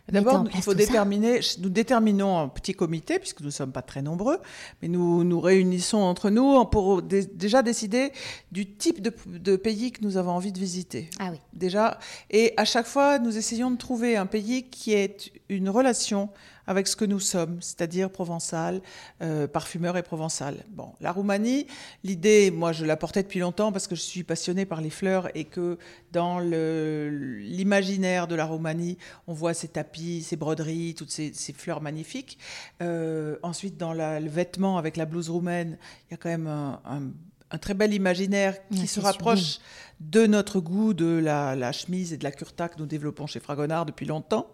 [0.08, 4.02] D'abord, il faut déterminer, nous déterminons en petit comité, puisque nous ne sommes pas très
[4.02, 4.38] nombreux,
[4.82, 8.12] mais nous nous réunissons entre nous pour dé- déjà décider
[8.50, 11.08] du type de, de pays que nous avons envie de visiter.
[11.20, 11.38] Ah oui.
[11.52, 11.98] Déjà,
[12.30, 15.16] et à chaque fois, nous essayons de trouver un pays qui ait
[15.48, 16.28] une relation
[16.70, 18.80] avec ce que nous sommes, c'est-à-dire provençal,
[19.22, 20.54] euh, parfumeur et provençal.
[20.68, 21.66] Bon, la Roumanie,
[22.04, 25.36] l'idée, moi, je la portais depuis longtemps parce que je suis passionnée par les fleurs
[25.36, 25.78] et que
[26.12, 32.38] dans l'imaginaire de la Roumanie, on voit ces tapis, ces broderies, toutes ces, fleurs magnifiques.
[32.82, 37.10] Euh, ensuite, dans le vêtement avec la blouse roumaine, il y a quand même un-
[37.50, 39.58] un très bel imaginaire qui se rapproche
[40.00, 43.38] de notre goût de la, la chemise et de la kurta que nous développons chez
[43.38, 44.46] Fragonard depuis longtemps.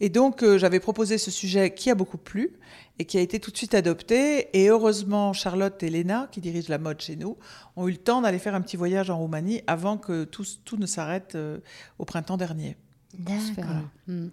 [0.00, 2.58] Et donc, euh, j'avais proposé ce sujet qui a beaucoup plu
[2.98, 4.48] et qui a été tout de suite adopté.
[4.58, 7.36] Et heureusement, Charlotte et Léna, qui dirigent la mode chez nous,
[7.76, 10.76] ont eu le temps d'aller faire un petit voyage en Roumanie avant que tout, tout
[10.76, 11.58] ne s'arrête euh,
[12.00, 12.76] au printemps dernier.
[13.16, 13.66] D'accord.
[14.08, 14.28] Mm.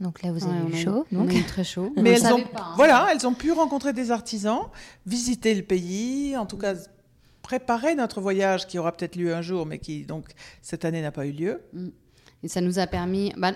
[0.00, 1.06] Donc là, vous avez eu a chaud.
[1.12, 1.34] on a Donc.
[1.34, 1.92] eu très chaud.
[1.96, 2.74] Mais le elles ont, pas, hein.
[2.76, 4.62] voilà, elles ont pu rencontrer des artisans,
[5.06, 6.74] visiter le pays, en tout cas
[7.48, 10.26] préparer notre voyage qui aura peut-être lieu un jour, mais qui donc
[10.60, 11.62] cette année n'a pas eu lieu.
[12.44, 13.32] Et ça nous a permis.
[13.36, 13.52] bah,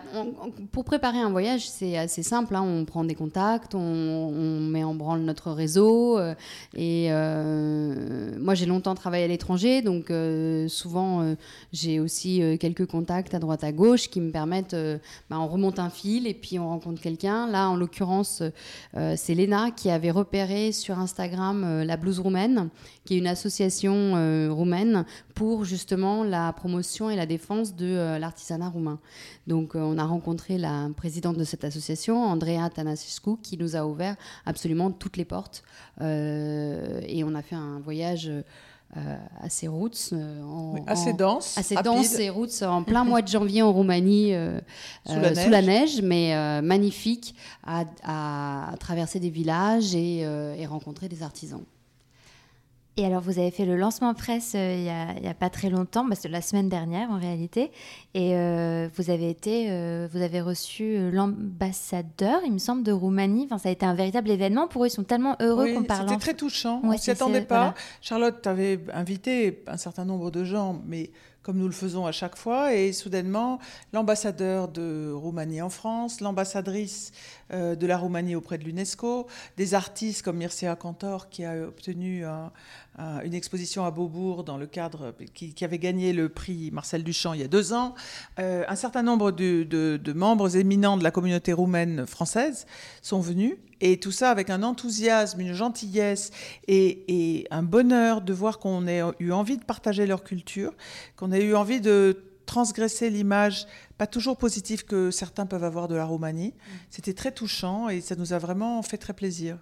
[0.73, 2.57] pour préparer un voyage, c'est assez simple.
[2.57, 2.63] hein.
[2.63, 6.19] On prend des contacts, on, met en branle notre réseau.
[6.19, 6.35] euh,
[6.75, 11.37] et euh, moi, j'ai longtemps travaillé à l'étranger, donc euh, souvent,
[11.73, 14.75] j'ai aussi quelques contacts à droite à gauche qui me permettent.
[15.31, 17.47] bah, on remonte un fil et puis on rencontre quelqu'un.
[17.47, 18.43] Là, en l'occurrence,
[18.95, 22.69] c'est Léna qui avait repéré sur Instagram la blouse roumaine,
[23.05, 28.99] qui est une association roumaine pour justement la promotion et la défense de l'artisanat roumain.
[29.47, 33.85] Donc euh, on a rencontré la présidente de cette association, Andrea Tanasescu, qui nous a
[33.87, 35.63] ouvert absolument toutes les portes.
[36.01, 38.31] Euh, et on a fait un voyage
[38.97, 40.11] euh, assez roots.
[40.13, 41.93] euh, en- Oui, assez en- dense, assez rapide.
[41.93, 44.61] dense et roots en plein mois de janvier en Roumanie, euh,
[45.07, 46.03] Sous la neige.
[46.03, 50.19] mais magnifique, à, à traverser des villages et,
[50.59, 51.63] et rencontrer des artisans.
[52.99, 56.05] Et alors, vous avez fait le lancement presse euh, il y a- pas très longtemps,
[56.05, 57.71] bah, c'est la semaine dernière en réalité,
[58.13, 63.45] et euh, vous avez été, euh, vous avez reçu l'ambassadeur, il me semble, de Roumanie.
[63.47, 64.89] Enfin, ça a été un véritable événement pour eux.
[64.89, 66.03] Ils sont tellement heureux Oui, qu'on parle.
[66.03, 66.81] C'était en- très touchant.
[66.83, 67.57] Ouais, on s'y c'est- attendait pas.
[67.57, 67.75] voilà.
[68.03, 71.11] Charlotte avait invité un certain nombre de gens, mais
[71.43, 73.59] comme nous le faisons à chaque fois, et soudainement,
[73.93, 77.11] l'ambassadeur de Roumanie en France, l'ambassadrice
[77.53, 82.25] euh, de la Roumanie auprès de l'UNESCO, des artistes comme Mircea Cantor qui a obtenu
[82.25, 82.51] un-
[82.99, 87.35] un- une exposition à Beaubourg dans le cadre qui, avait gagné le prix Marcel Duchamp
[87.35, 87.95] il y a deux ans,
[88.39, 92.67] euh, un certain nombre de membres éminents de la communauté roumaine française
[93.03, 93.55] sont venus.
[93.85, 96.31] Et tout ça avec un enthousiasme, une gentillesse
[96.69, 97.05] et,
[97.41, 100.73] et un bonheur de voir qu'on ait eu envie de partager leur culture,
[101.17, 103.67] qu'on ait eu envie de transgresser l'image
[103.99, 106.55] pas toujours positive que certains peuvent avoir de la Roumanie.
[106.91, 109.59] C'était très touchant et ça nous a vraiment fait très plaisir.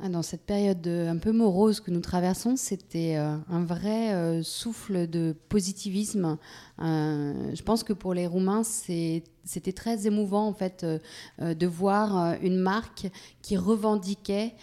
[0.00, 4.42] Ah, Dans cette période un peu morose que nous traversons, c'était euh, un vrai euh,
[4.42, 6.36] souffle de positivisme.
[6.80, 10.84] Euh, je pense que pour les Roumains, c'était très émouvant en fait
[11.38, 13.06] de voir une marque
[13.40, 14.54] qui revendiquait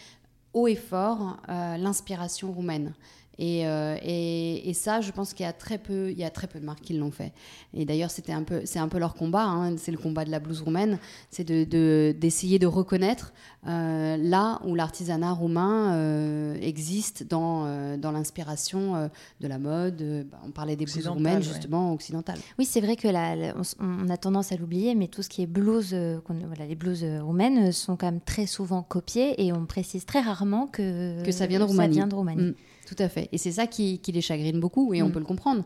[0.53, 2.93] haut et fort l'inspiration roumaine.
[3.41, 6.29] Et, euh, et, et, ça, je pense qu'il y a très peu, il y a
[6.29, 7.33] très peu de marques qui l'ont fait.
[7.73, 9.45] Et d'ailleurs, c'était un peu, c'est un peu leur combat.
[9.45, 10.99] Hein, c'est le combat de la blouse roumaine,
[11.31, 13.33] c'est de, d'essayer de, reconnaître
[13.67, 20.27] euh, là où l'artisanat roumain euh, existe dans, euh, dans l'inspiration de la mode.
[20.31, 22.37] Bah, on parlait des blouses roumaines justement occidentales.
[22.59, 25.47] Oui, c'est vrai que là, on, a tendance à l'oublier, mais tout ce qui est
[25.47, 30.21] blouse, voilà, les blouses roumaines sont quand même très souvent copiées et on précise très
[30.21, 31.95] rarement que que ça vient de Roumanie.
[31.95, 32.43] vient de Roumanie.
[32.43, 32.53] Mm.
[32.91, 33.29] Tout à fait.
[33.31, 35.11] Et c'est ça qui, qui, les chagrine beaucoup, et on mm.
[35.13, 35.63] peut le comprendre.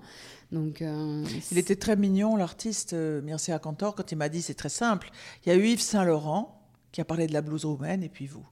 [0.51, 4.53] Donc, euh, il était très mignon, l'artiste euh, Mircea Cantor, quand il m'a dit c'est
[4.53, 5.09] très simple.
[5.43, 6.61] Il y a eu Yves Saint-Laurent
[6.91, 8.45] qui a parlé de la blouse roumaine, et puis vous.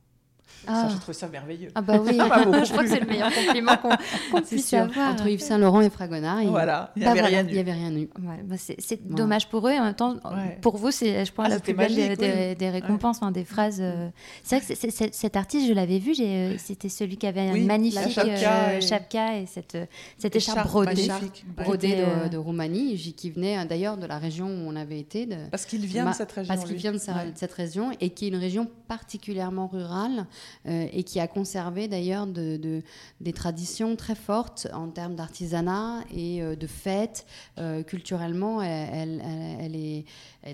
[0.68, 0.84] Ah.
[0.84, 1.70] Ça, j'ai trouvé ça merveilleux.
[1.76, 5.12] Ah bah oui, je crois que c'est le meilleur compliment qu'on puisse avoir.
[5.12, 7.58] Entre Yves Saint Laurent et Fragonard, il voilà, il n'y avait, rien eu.
[7.58, 8.10] avait rien eu.
[8.46, 10.16] Bah c'est dommage pour eux, et en même temps,
[10.62, 13.80] pour vous, c'est, je pense, ah, la plus belle des, récompenses, des phrases.
[13.82, 14.10] Euh,
[14.44, 18.12] c'est vrai que cet artiste, je l'avais vu, euh, c'était celui qui avait une magnifique
[18.12, 19.46] chapka, euh, et...
[19.46, 19.78] cette,
[20.18, 21.10] cette écharpe brodée,
[21.58, 25.28] brodée de, Roumanie, qui venait d'ailleurs de la région où on avait été.
[25.52, 26.54] Parce qu'il vient de cette région.
[26.54, 27.00] Parce qu'il vient de
[27.36, 30.26] cette région, et qui est une région particulièrement rurale.
[30.66, 32.82] Euh, et qui a conservé d'ailleurs de,
[33.20, 37.26] des traditions très fortes en termes d'artisanat et euh, de fêtes.
[37.58, 39.22] Euh, culturellement, elle,
[39.60, 40.06] elle, est,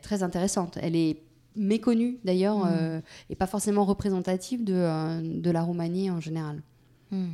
[0.02, 0.80] très intéressante.
[0.82, 1.22] Elle est
[1.56, 3.02] méconnue d'ailleurs mm.
[3.30, 6.62] et pas forcément représentative de, de, la Roumanie en général.
[7.12, 7.28] Mm.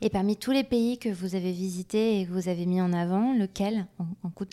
[0.00, 2.92] Et parmi tous les pays que vous avez visités et que vous avez mis en
[2.92, 3.86] avant, lequel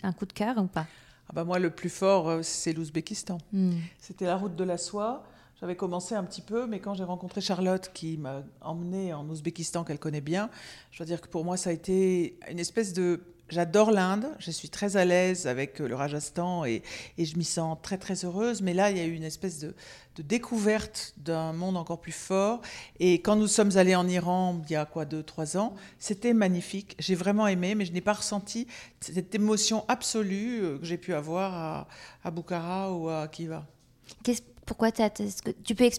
[0.02, 0.86] Un coup de cœur ou pas?
[1.28, 3.38] Ah bah Moi, le plus fort, c'est l'Ouzbékistan.
[3.52, 3.72] Mm.
[3.98, 5.24] C'était la route de la soie.
[5.64, 9.82] J'avais commencé un petit peu, mais quand j'ai rencontré Charlotte, qui m'a emmenée en Ouzbékistan,
[9.82, 10.50] qu'elle connaît bien,
[10.90, 13.22] je dois dire que pour moi, ça a été une espèce de...
[13.48, 16.82] J'adore l'Inde, je suis très à l'aise avec le Rajasthan et,
[17.16, 19.74] je m'y sens très très heureuse, mais là, il y a eu une espèce de,
[20.18, 22.60] découverte d'un monde encore plus fort.
[23.00, 26.34] Et quand nous sommes allés en Iran, il y a quoi, deux, trois ans, c'était
[26.34, 26.94] magnifique.
[26.98, 28.66] J'ai vraiment aimé, mais je n'ai pas ressenti
[29.00, 31.88] cette émotion absolue euh, que j'ai pu avoir à,
[32.22, 33.66] à Bukhara ou à Kiva.
[34.66, 35.02] Pourquoi tu
[35.74, 35.90] peux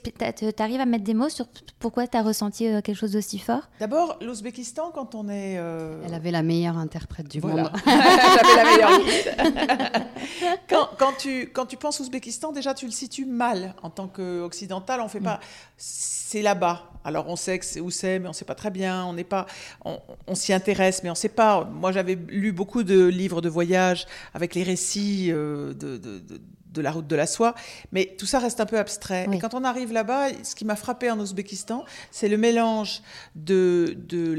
[0.59, 1.45] arrives à mettre des mots sur
[1.79, 3.69] pourquoi tu as ressenti euh, quelque chose d'aussi fort?
[3.79, 5.57] D'abord, l'Ouzbékistan, quand on est.
[5.57, 7.71] Euh, Elle avait la meilleure interprète du monde.
[7.85, 10.01] J'avais la meilleure.
[10.69, 13.75] quand, quand, tu, quand tu penses Ouzbékistan, déjà, tu le situes mal.
[13.83, 15.39] En tant qu'occidental, on fait pas.
[15.77, 16.89] C'est là-bas.
[17.03, 19.05] Alors, on sait que c'est où c'est, mais on ne sait pas très bien.
[19.05, 19.45] On n'est pas.
[19.83, 21.65] On, s'y intéresse, mais on ne sait pas.
[21.65, 26.41] Moi, j'avais lu beaucoup de livres de voyage avec les récits euh, de, de
[26.75, 27.55] de la route de la soie,
[27.91, 29.27] mais tout ça reste un peu abstrait.
[29.31, 33.01] Et quand on arrive là-bas, ce qui m'a frappé en Ouzbékistan, c'est le mélange
[33.35, 34.37] de, de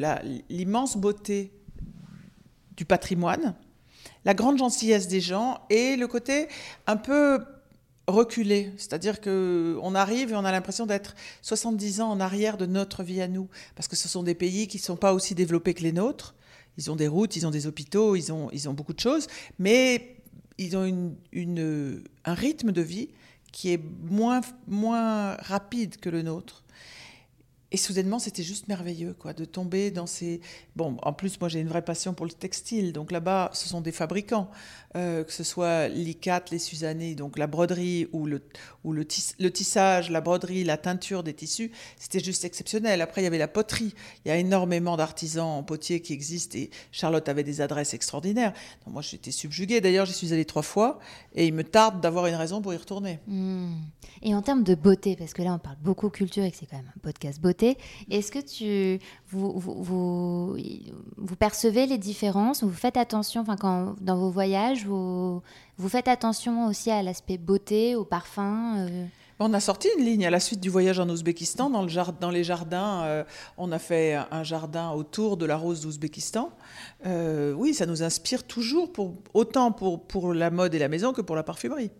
[0.48, 1.52] l'immense beauté
[2.76, 3.54] du patrimoine,
[4.24, 6.48] la grande gentillesse des gens et le côté
[6.86, 7.40] un peu
[8.06, 12.66] reculé, c'est-à-dire que on arrive et on a l'impression d'être 70 ans en arrière de
[12.66, 15.34] notre vie à nous, parce que ce sont des pays qui ne sont pas aussi
[15.34, 16.34] développés que les nôtres.
[16.78, 19.26] Ils ont des routes, ils ont des hôpitaux, ils ont, ils ont beaucoup de choses,
[19.58, 20.15] mais
[20.58, 23.08] ils ont une, un rythme de vie
[23.52, 26.62] qui est moins, moins rapide que le nôtre.
[27.72, 30.40] Et soudainement, c'était juste merveilleux, quoi, de tomber dans ces.
[30.76, 32.92] Bon, en plus, moi, j'ai une vraie passion pour le textile.
[32.92, 34.48] Donc là-bas, ce sont des fabricants,
[34.94, 38.40] euh, que ce soit l'ICAT, les Suzannées, donc la broderie ou, le,
[38.84, 43.00] ou le, tissage, la broderie, la teinture des tissus, c'était juste exceptionnel.
[43.00, 43.94] Après, il y avait la poterie.
[44.24, 48.52] Il y a énormément d'artisans potiers qui existent et Charlotte avait des adresses extraordinaires.
[48.86, 49.80] Moi, j'étais subjuguée.
[49.80, 51.00] D'ailleurs, j'y suis allée trois fois
[51.34, 53.18] et il me tarde d'avoir une raison pour y retourner.
[53.26, 53.72] Hmm.
[54.22, 56.66] Et en termes de beauté, parce que là, on parle beaucoup culture et que c'est
[56.66, 57.55] quand même un podcast beauté
[58.10, 60.56] est-ce que tu, vous,
[61.38, 65.42] percevez les différences Vous faites attention, enfin, quand, dans vos voyages, vous,
[65.78, 69.06] vous faites attention aussi à l'aspect beauté, au parfum euh?
[69.38, 71.68] On a sorti une ligne à la suite du voyage en Ouzbékistan.
[71.68, 73.24] Dans, le les jardins, euh,
[73.58, 76.50] on a fait un jardin autour de la rose d'Ouzbékistan.
[77.04, 78.90] Euh, oui, ça nous inspire toujours,
[79.34, 81.90] autant pour, pour la mode et la maison que pour la parfumerie.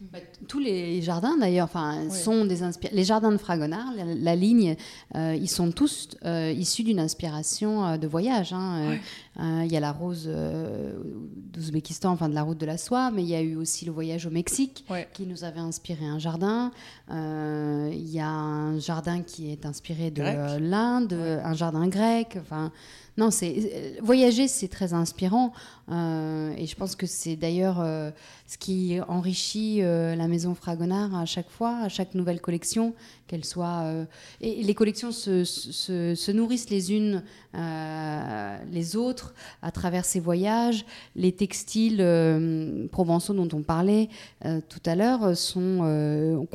[0.00, 2.60] Bah, tous les jardins d'ailleurs enfin, sont des
[2.92, 4.74] Les jardins de Fragonard, la, ligne,
[5.14, 8.54] euh, ils sont tous euh, issus d'une inspiration euh, de voyage.
[8.54, 8.98] Hein.
[9.38, 13.28] Il y a la rose d'Ouzbékistan, enfin de la route de la soie, mais il
[13.28, 16.72] y a eu aussi le voyage au Mexique qui nous avait inspiré un jardin.
[17.10, 20.22] Il y a un jardin qui est inspiré de
[20.58, 22.38] l'Inde, un jardin grec.
[22.40, 22.72] Enfin,
[23.20, 25.52] non, c'est euh, voyager, c'est très inspirant,
[25.90, 28.10] euh, et je pense que c'est d'ailleurs euh,
[28.46, 32.94] ce qui enrichit la maison Fragonard à chaque fois, à chaque nouvelle collection,
[33.26, 33.84] qu'elle soit.
[34.40, 37.22] et les collections se, se, nourrissent les unes
[38.72, 40.84] les autres à travers ces voyages.
[41.14, 42.04] Les textiles
[42.90, 44.08] provençaux dont on parlait
[44.42, 45.80] tout à l'heure sont,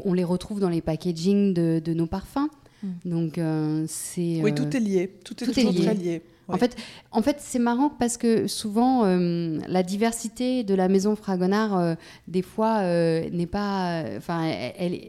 [0.03, 2.49] on les retrouve dans les packaging de, de nos parfums.
[2.83, 2.89] Mm.
[3.05, 3.39] Donc
[3.87, 4.41] c'est.
[4.43, 6.21] oui, tout est lié, tout est, toujours très lié.
[6.47, 6.75] En fait,
[7.11, 11.95] en fait c'est marrant parce que souvent, euh, la diversité de la maison Fragonard, euh,
[12.27, 14.03] des fois, euh, n'est pas.
[14.17, 14.51] Enfin,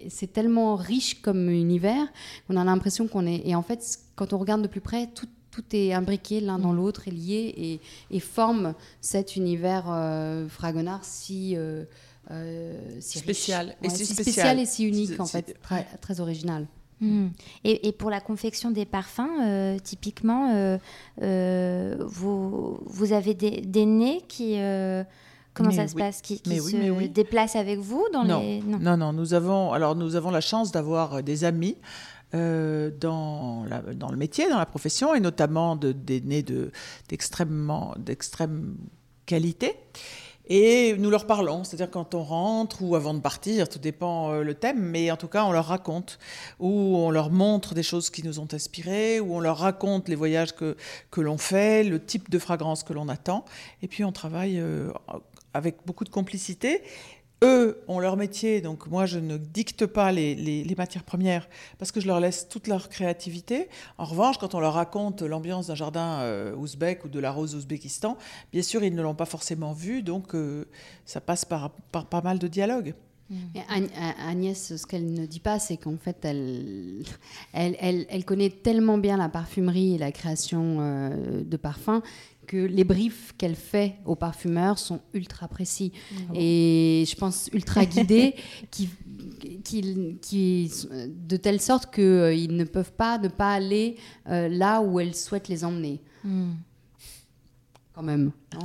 [0.08, 2.06] c'est tellement riche comme univers
[2.46, 3.42] qu'on a l'impression qu'on est.
[3.44, 6.72] Et en fait, quand on regarde de plus près, tout, tout est imbriqué l'un dans
[6.72, 6.76] mm.
[6.76, 9.84] l'autre, est lié et, et, forme cet univers
[10.48, 11.56] Fragonard si.
[13.00, 13.76] si spécial.
[13.82, 14.58] et si spécial.
[14.58, 16.66] et si unique, en fait, très, très original.
[17.64, 20.78] Et, pour la confection des parfums, euh, typiquement, euh,
[21.22, 24.58] euh, vous, vous avez des, des nez qui...
[25.54, 28.40] Comment ça se passe Qui, se déplacent avec vous dans non.
[28.40, 28.60] les...
[28.60, 28.96] non.
[28.98, 31.76] non, Nous avons, alors nous avons la chance d'avoir des amis
[32.32, 36.44] dans, la, dans le métier, dans la profession, et notamment de, des nez
[37.08, 38.76] d'extrêmement d'extrême
[39.24, 39.74] qualité.
[40.48, 44.42] Et nous leur parlons, c'est-à-dire quand on rentre ou avant de partir, tout dépend euh,
[44.42, 46.18] le thème, mais en tout cas on leur raconte,
[46.60, 50.14] ou on leur montre des choses qui nous ont inspirés, ou on leur raconte les
[50.14, 50.76] voyages que,
[51.10, 53.44] que l'on fait, le type de fragrance que l'on attend,
[53.82, 54.92] et puis on travaille euh,
[55.52, 56.82] avec beaucoup de complicité
[57.44, 62.00] eux ont leur métier, donc moi je ne dicte pas les, matières premières parce que
[62.00, 63.68] je leur laisse toute leur créativité.
[63.98, 67.54] En revanche, quand on leur raconte l'ambiance d'un jardin euh, ouzbek ou de la rose
[67.54, 68.16] ouzbékistan,
[68.52, 70.64] bien sûr ils ne l'ont pas forcément vu, donc euh,
[71.04, 72.94] ça passe par, pas mal de dialogues.
[74.28, 77.02] Agnès, ce qu'elle ne dit pas, c'est qu'en fait, elle,
[77.52, 82.02] elle, connaît tellement bien la parfumerie et la création euh, de parfums
[82.46, 85.92] que les briefs qu'elle fait aux parfumeurs sont ultra précis
[86.34, 88.34] et je pense ultra guidés,
[88.70, 88.88] qui,
[89.64, 90.72] qui, qui,
[91.08, 93.96] de telle sorte qu'ils euh, ne peuvent pas ne pas aller
[94.28, 96.00] euh, là où elle souhaite les emmener.
[96.24, 96.52] Hmm.
[97.94, 98.30] Quand même.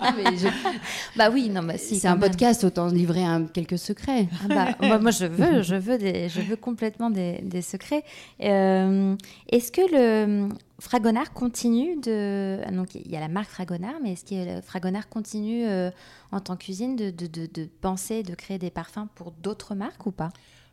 [1.16, 1.98] Bah oui, non, bah si.
[1.98, 4.28] C'est un podcast, autant livrer un, quelques secrets.
[4.42, 8.02] Ah bah, moi, je veux, je veux, des, je veux complètement des, des secrets.
[8.40, 9.14] Euh,
[9.48, 10.48] est-ce que le
[10.84, 12.60] Fragonard continue de.
[12.66, 15.90] Ah, donc, il y a la marque Fragonard, mais est-ce que Fragonard continue euh,
[16.30, 19.74] en tant que cuisine de, de, de, de penser, de créer des parfums pour d'autres
[19.74, 20.28] marques ou pas?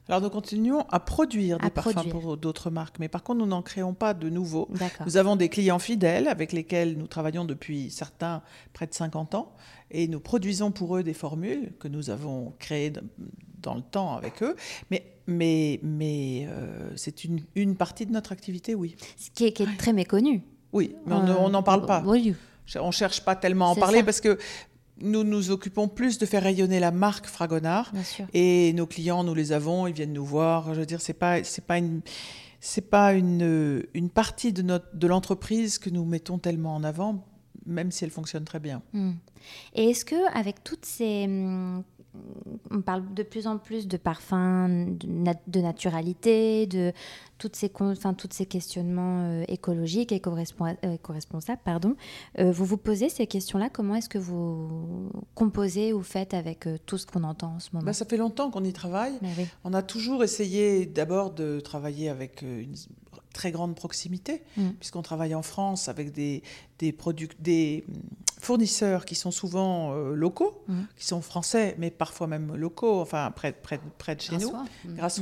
[0.09, 3.61] Alors nous continuons à produire des parfums pour d'autres marques, mais par contre nous n'en
[3.61, 4.67] créons pas de nouveaux.
[5.05, 8.41] Nous avons des clients fidèles avec lesquels nous travaillons depuis certains
[8.73, 9.55] près de 50 ans
[9.91, 12.93] et nous produisons pour eux des formules que nous avons créées
[13.61, 14.55] dans le temps avec eux,
[14.89, 18.95] mais mais, mais euh, c'est une, une, partie de notre activité, oui.
[19.17, 20.43] Ce qui est, qui est très méconnu.
[20.73, 22.03] Oui, mais on n'en parle pas.
[22.05, 22.35] Oui.
[22.79, 24.37] On ne cherche pas tellement à en parler parce que
[24.99, 27.91] nous nous occupons plus de faire rayonner la marque Fragonard.
[28.33, 30.73] Et nos clients, nous les avons, ils viennent nous voir.
[30.73, 32.01] Je veux dire, c'est pas, c'est pas une,
[32.59, 37.25] c'est pas une, une partie de notre, de l'entreprise que nous mettons tellement en avant,
[37.65, 38.81] même si elle fonctionne très bien.
[38.93, 39.13] Hmm.
[39.73, 41.83] Et est-ce que avec toutes ces hmm,
[42.69, 46.91] on parle de plus en plus de parfums, de, naturalité, de
[47.37, 51.61] toutes ces, enfin, toutes ces questionnements euh, écologiques, euh, éco-responsables.
[51.63, 51.95] pardon.
[52.39, 56.97] Euh, vous vous posez ces questions-là Comment est-ce que vous composez ou faites avec tout
[56.97, 57.85] ce qu'on entend en ce moment?
[57.85, 59.13] Bah, Ça fait longtemps qu'on y travaille.
[59.63, 62.75] On a toujours essayé d'abord de travailler avec une
[63.31, 64.71] très grande proximité, mm.
[64.79, 66.43] puisqu'on travaille en France avec des,
[66.79, 66.95] des,
[67.39, 67.93] des mm,
[68.39, 70.81] fournisseurs qui sont souvent euh, locaux, mm.
[70.97, 74.51] qui sont français, mais parfois même locaux, enfin près, près, près de chez nous,
[74.85, 75.21] grâce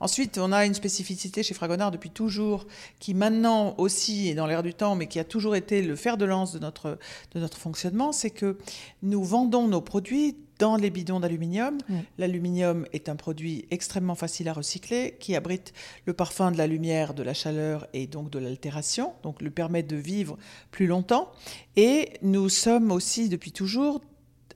[0.00, 2.66] Ensuite, on a une spécificité chez Fragonard depuis toujours,
[2.98, 6.16] qui maintenant aussi est dans l'air du temps, mais qui a toujours été le fer
[6.16, 6.98] de lance de notre,
[7.34, 8.58] de notre fonctionnement, c'est que
[9.02, 11.78] nous vendons nos produits dans les bidons d'aluminium.
[12.18, 15.72] L'aluminium est un produit extrêmement facile à recycler qui abrite
[16.04, 19.82] le parfum de la lumière, de la chaleur et donc de l'altération, donc le permet
[19.82, 20.36] de vivre
[20.70, 21.32] plus longtemps.
[21.76, 24.00] Et nous sommes aussi depuis toujours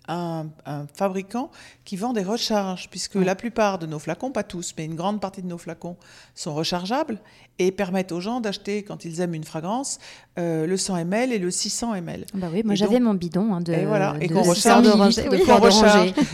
[0.09, 0.47] un,
[0.95, 1.51] fabricant
[1.85, 5.21] qui vend des recharges, puisque la plupart de nos flacons, pas tous, mais une grande
[5.21, 5.97] partie de nos flacons
[6.35, 7.19] sont rechargeables
[7.59, 9.99] et permettent aux gens d'acheter, quand ils aiment une fragrance,
[10.38, 12.27] euh, le 100 ml et le 600 ml.
[12.35, 14.85] Bah oui, moi j'avais mon bidon hein, de, et voilà, et qu'on recharge.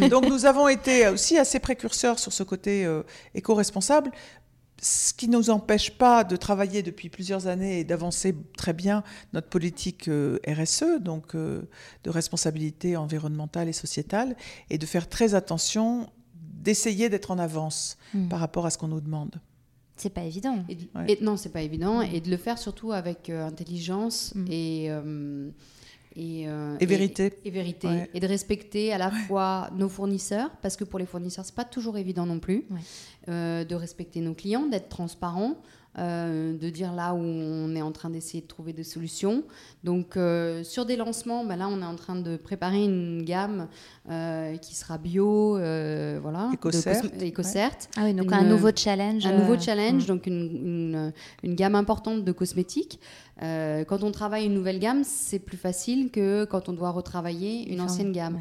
[0.09, 3.03] Donc nous avons été aussi assez précurseurs sur ce côté euh,
[3.35, 4.11] éco-responsable
[4.81, 9.05] ce qui ne nous empêche pas de travailler depuis plusieurs années et d'avancer très bien
[9.33, 11.63] notre politique euh, RSE, donc euh,
[12.05, 14.37] de responsabilité environnementale et sociétale,
[14.71, 18.29] et de faire très attention, d'essayer d'être en avance hmm.
[18.29, 19.41] par rapport à ce qu'on nous demande.
[19.97, 20.65] C'est pas évident.
[21.09, 24.47] Et, non, c'est pas évident, et de le faire surtout avec euh, intelligence hmm.
[24.51, 25.51] et euh,
[26.17, 26.47] et,
[26.81, 27.33] vérité.
[27.45, 27.89] Et, vérité.
[28.15, 31.65] Et de respecter à la fois nos fournisseurs, parce que pour les fournisseurs, c'est pas
[31.65, 32.67] toujours évident non plus,
[33.29, 35.57] euh, de respecter nos clients, d'être transparent,
[35.99, 39.43] euh, de dire là où on est en train d'essayer de trouver des solutions.
[39.83, 43.67] Donc euh, sur des lancements, bah là on est en train de préparer une gamme
[44.09, 45.55] euh, qui sera bio,
[46.23, 47.73] voilà, éco-cert.
[47.97, 49.27] Ah oui, donc un nouveau challenge.
[49.27, 50.07] Un nouveau challenge, mm.
[50.07, 51.13] donc une,
[51.43, 53.01] une, gamme importante de cosmétiques.
[53.41, 57.81] quand on travaille une nouvelle gamme, c'est plus facile que quand on doit retravailler une
[57.81, 58.39] ancienne gamme.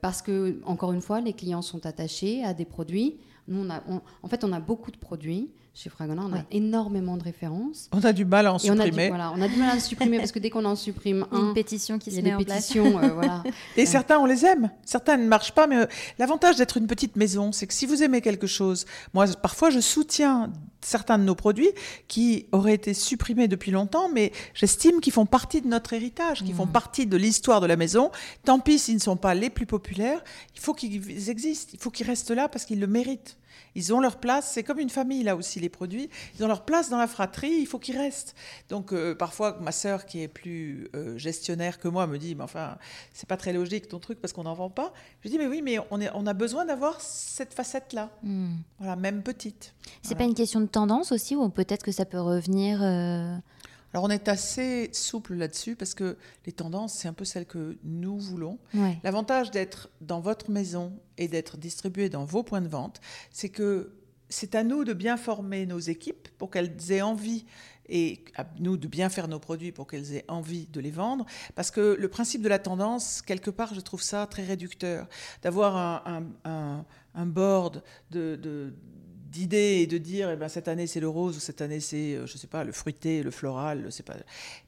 [0.00, 3.18] parce que, encore une fois, les clients sont attachés à des produits.
[3.48, 3.82] Nous, on a,
[4.22, 5.50] en fait, on a beaucoup de produits.
[5.78, 7.90] Chez Fragonard, on a énormément de références.
[7.92, 9.02] On a du mal à en supprimer.
[9.02, 10.74] On a, voilà, on a du mal à en supprimer parce que dès qu'on en
[10.74, 13.42] supprime un, une pétition qui se met en pétitions, euh, voilà.
[13.76, 14.70] Et certains, on les aime.
[14.86, 15.86] Certains ne marchent pas, mais euh,
[16.18, 19.80] l'avantage d'être une petite maison, c'est que si vous aimez quelque chose, moi, parfois, je
[19.80, 20.50] soutiens
[20.80, 21.72] certains de nos produits
[22.08, 26.54] qui auraient été supprimés depuis longtemps, mais j'estime qu'ils font partie de notre héritage, qu'ils
[26.54, 26.72] font mmh.
[26.72, 28.10] partie de l'histoire de la maison.
[28.46, 30.24] Tant pis s'ils ne sont pas les plus populaires,
[30.54, 33.36] il faut qu'ils existent, il faut qu'ils restent là parce qu'ils le méritent.
[33.74, 36.64] Ils ont leur place, c'est comme une famille là aussi les produits, ils ont leur
[36.64, 38.34] place dans la fratrie, il faut qu'ils restent.
[38.68, 42.44] Donc euh, parfois ma sœur qui est plus euh, gestionnaire que moi me dit mais
[42.44, 42.78] enfin
[43.12, 44.92] c'est pas très logique ton truc parce qu'on n'en vend pas.
[45.24, 48.54] Je dis mais oui mais on, est, on a besoin d'avoir cette facette là, hmm.
[48.78, 49.74] voilà même petite.
[50.02, 52.82] C'est pas une question de tendance aussi ou peut-être que ça peut revenir.
[52.82, 53.36] Euh,
[53.92, 57.78] alors on est assez souple là-dessus parce que les tendances, c'est un peu celles que
[57.84, 58.58] nous voulons.
[59.02, 63.92] L'avantage d'être dans votre maison et d'être distribué dans vos points de vente, c'est que
[64.28, 67.46] c'est à nous de bien former nos équipes pour qu'elles aient envie
[67.88, 71.24] et à nous de bien faire nos produits pour qu'elles aient envie de les vendre.
[71.54, 75.08] Parce que le principe de la tendance, quelque part, je trouve ça très réducteur.
[75.42, 76.04] D'avoir
[76.44, 78.74] un, board de
[79.30, 82.14] d'idées et de dire eh ben, cette année c'est le rose ou cette année c'est
[82.14, 84.14] euh, je sais pas le fruité le floral c'est pas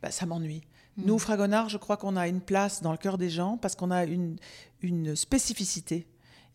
[0.02, 0.62] ben, ça m'ennuie
[0.96, 1.02] mm.
[1.06, 3.90] nous Fragonard je crois qu'on a une place dans le cœur des gens parce qu'on
[3.90, 4.36] a une,
[4.82, 6.06] une spécificité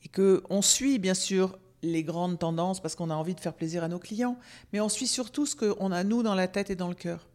[0.03, 3.53] et que on suit bien sûr les grandes tendances parce qu'on a envie de faire
[3.53, 4.37] plaisir à nos clients
[4.71, 7.27] mais on suit surtout ce qu'on a nous dans la tête et dans le cœur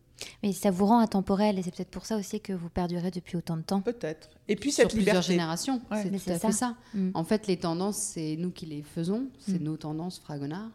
[0.42, 3.36] mais ça vous rend intemporel et c'est peut-être pour ça aussi que vous perdurez depuis
[3.36, 3.80] autant de temps.
[3.80, 4.30] Peut-être.
[4.48, 5.80] Et puis cette Sur plusieurs générations.
[5.92, 6.76] C'est tout à fait ça.
[6.94, 7.10] Mm.
[7.14, 9.28] En fait, les tendances, c'est nous qui les faisons.
[9.38, 9.64] C'est mm.
[9.64, 10.70] nos tendances Fragonard.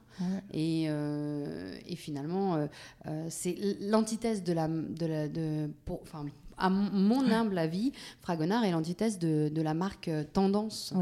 [0.53, 2.67] Et, euh, et, finalement, euh,
[3.07, 6.25] euh, c'est l'antithèse de la, de la, de, pour, enfin,
[6.57, 7.91] à mon humble avis,
[8.21, 10.93] Fragonard est l'antithèse de, de, la marque tendance,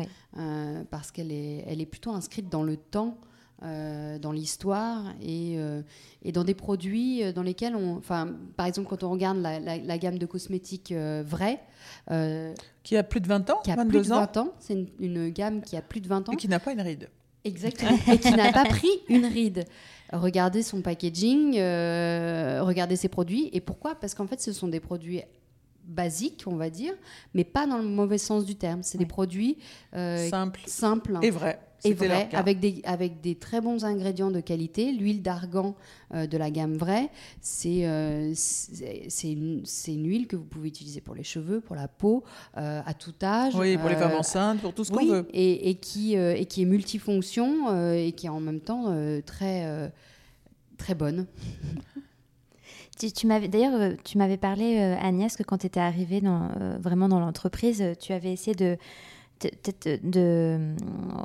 [0.90, 3.18] parce qu'elle est, elle est plutôt inscrite dans le temps.
[3.64, 5.84] Euh, dans l'histoire et, euh,
[6.24, 7.96] et, dans des produits euh, dans lesquels on.
[7.96, 11.60] Enfin, par exemple, quand on regarde la, gamme de cosmétiques vrais.
[12.82, 14.54] qui a plus de 20 ans Qui a plus de 20 ans.
[14.58, 16.32] C'est une, gamme qui a plus de 20 ans.
[16.32, 17.10] Et qui n'a pas une ride.
[17.44, 18.00] Exactement.
[18.12, 19.66] et qui n'a pas pris une ride.
[20.12, 23.52] Regardez son packaging, regardez ses produits.
[23.54, 23.94] Et pourquoi?
[23.94, 25.22] Parce qu'en fait, ce sont des produits
[25.92, 26.94] basiques, on va dire,
[27.34, 28.84] mais pas dans le mauvais sens du terme.
[28.84, 29.58] C'est des produits
[29.94, 34.92] simples, simples et vrais et vrai, avec des, avec des très bons ingrédients de qualité.
[34.92, 35.76] L'huile d'argan
[36.14, 37.10] euh, de la gamme vraie,
[37.42, 41.88] c'est euh, c'est une, une, huile que vous pouvez utiliser pour les cheveux, pour la
[41.88, 42.24] peau,
[42.58, 43.56] euh, à tout âge.
[43.56, 45.28] Oui, pour les femmes enceintes, pour tout ce qu'on veut.
[45.34, 49.92] Et, et, qui, et qui est multifonction et qui est en même temps très,
[50.78, 51.26] très bonne.
[53.50, 56.50] D'ailleurs, tu m'avais parlé Agnès que quand tu étais arrivée dans,
[56.80, 58.78] vraiment dans l'entreprise, tu avais essayé de
[60.04, 60.76] de euh,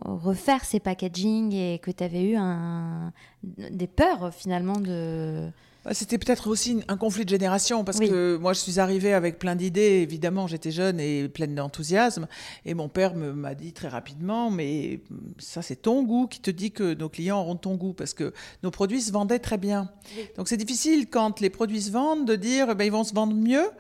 [0.04, 3.12] refaire ces packaging et que tu avais eu un,
[3.42, 5.48] des peurs finalement de...
[5.86, 9.38] Bah, c'était peut-être aussi un conflit de génération parce que moi je suis arrivée avec
[9.38, 12.26] plein d'idées, évidemment j'étais jeune et pleine d'enthousiasme.
[12.64, 14.98] Et mon père m'a dit très rapidement mais
[15.38, 18.34] ça c'est ton goût qui te dit que nos clients auront ton goût parce que
[18.64, 19.88] nos produits se vendaient très bien.
[20.36, 23.36] Donc c'est difficile quand les produits se vendent de dire ben, ils vont se vendre
[23.36, 23.70] mieux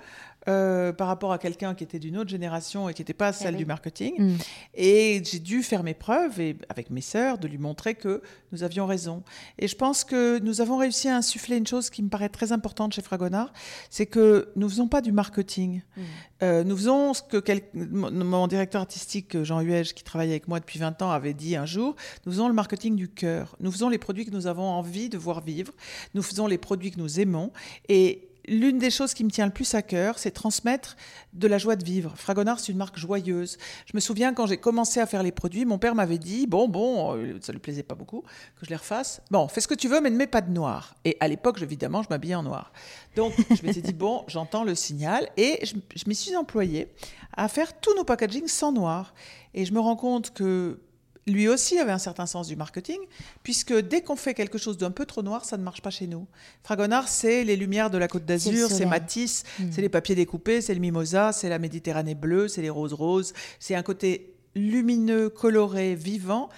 [0.48, 3.54] euh, par rapport à quelqu'un qui était d'une autre génération et qui n'était pas celle
[3.54, 4.14] eh du marketing.
[4.18, 4.36] Mm.
[4.74, 8.22] Et j'ai dû faire mes preuves et avec mes sœurs de lui montrer que
[8.52, 9.22] nous avions raison.
[9.58, 12.52] Et je pense que nous avons réussi à insuffler une chose qui me paraît très
[12.52, 13.52] importante chez Fragonard,
[13.90, 15.82] c'est que nous faisons pas du marketing.
[15.96, 16.02] Mm.
[16.42, 17.42] Euh, nous faisons ce que
[17.74, 21.66] mon directeur artistique Jean Huège, qui travaille avec moi depuis 20 ans, avait dit un
[21.66, 21.96] jour.
[22.24, 23.56] Nous faisons le marketing du cœur.
[23.60, 25.72] Nous faisons les produits que nous avons envie de voir vivre.
[26.14, 27.52] Nous faisons les produits que nous aimons.
[27.88, 30.96] Et l'une des choses qui me tient le plus à cœur, c'est transmettre
[31.32, 32.12] de la joie de vivre.
[32.16, 33.58] Fragonard, c'est une marque joyeuse.
[33.86, 36.68] Je me souviens quand j'ai commencé à faire les produits, mon père m'avait dit bon,
[36.68, 39.20] bon, euh, ça lui plaisait pas beaucoup que je les refasse.
[39.30, 40.94] Bon, fais ce que tu veux, mais ne mets pas de noir.
[41.04, 42.72] Et à l'époque, évidemment, je m'habillais en noir.
[43.16, 46.88] Donc, je m'étais dit bon, j'entends le signal et je, je m'y suis employée
[47.36, 49.14] à faire tous nos packagings sans noir.
[49.54, 50.80] Et je me rends compte que
[51.26, 52.98] lui aussi avait un certain sens du marketing,
[53.42, 56.06] puisque dès qu'on fait quelque chose d'un peu trop noir, ça ne marche pas chez
[56.06, 56.26] nous.
[56.62, 59.72] Fragonard, c'est les lumières de la Côte d'Azur, c'est Matisse, mm.
[59.72, 63.32] c'est les papiers découpés, c'est le mimosa, c'est la Méditerranée bleue, c'est les roses roses.
[63.58, 66.48] C'est un côté lumineux, coloré, vivant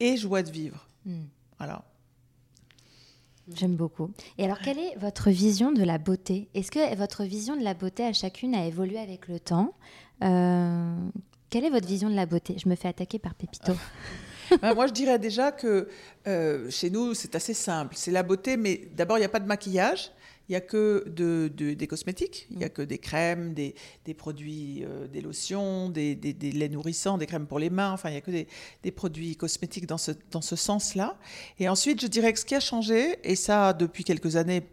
[0.00, 0.88] et joie de vivre.
[1.04, 1.24] Mm.
[1.58, 1.84] Voilà.
[3.52, 4.10] J'aime beaucoup.
[4.38, 6.48] Et alors, quelle est votre vision de la beauté?
[6.54, 9.74] Est-ce que votre vision de la beauté à chacune a évolué avec le temps?
[10.22, 10.96] Euh,
[11.54, 12.56] Quelle est votre vision de la beauté?
[12.58, 13.74] Je me fais attaquer par Pépito.
[14.60, 15.88] Ben, moi, je dirais déjà que
[16.26, 17.94] euh, chez nous, c'est assez simple.
[17.96, 20.10] C'est la beauté, mais d'abord, il n'y a pas de maquillage.
[20.48, 23.72] Il n'y a que de, de- des cosmétiques, il n'y a que des crèmes, des,
[24.18, 27.92] produits, euh, des lotions, des, laits nourrissants, des crèmes pour les mains.
[27.92, 28.48] Enfin, il n'y a que des,
[28.82, 31.16] des produits cosmétiques dans ce, dans ce sens-là.
[31.60, 34.64] Et ensuite, je dirais que ce qui a changé, et ça depuis quelques années,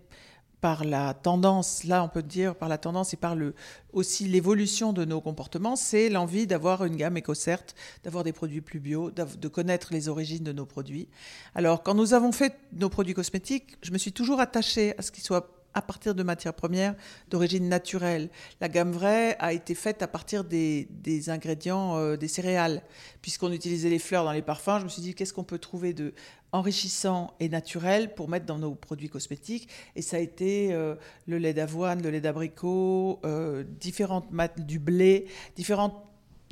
[0.61, 3.55] par la tendance, là on peut dire par la tendance et par le,
[3.93, 8.79] aussi l'évolution de nos comportements, c'est l'envie d'avoir une gamme éco-certe, d'avoir des produits plus
[8.79, 11.07] bio, de connaître les origines de nos produits.
[11.55, 15.11] Alors quand nous avons fait nos produits cosmétiques, je me suis toujours attachée à ce
[15.11, 16.95] qu'ils soient à partir de matières premières
[17.29, 18.29] d'origine naturelle.
[18.59, 20.87] La gamme vraie a été faite à partir des,
[21.29, 22.81] ingrédients euh, des céréales.
[23.21, 25.93] Puisqu'on utilisait les fleurs dans les parfums, je me suis dit qu'est-ce qu'on peut trouver
[25.93, 26.13] de
[26.51, 29.69] enrichissant et naturel pour mettre dans nos produits cosmétiques?
[29.95, 30.95] Et ça a été euh,
[31.25, 35.95] le lait d'avoine, le lait d'abricot, euh, différentes du blé, différentes,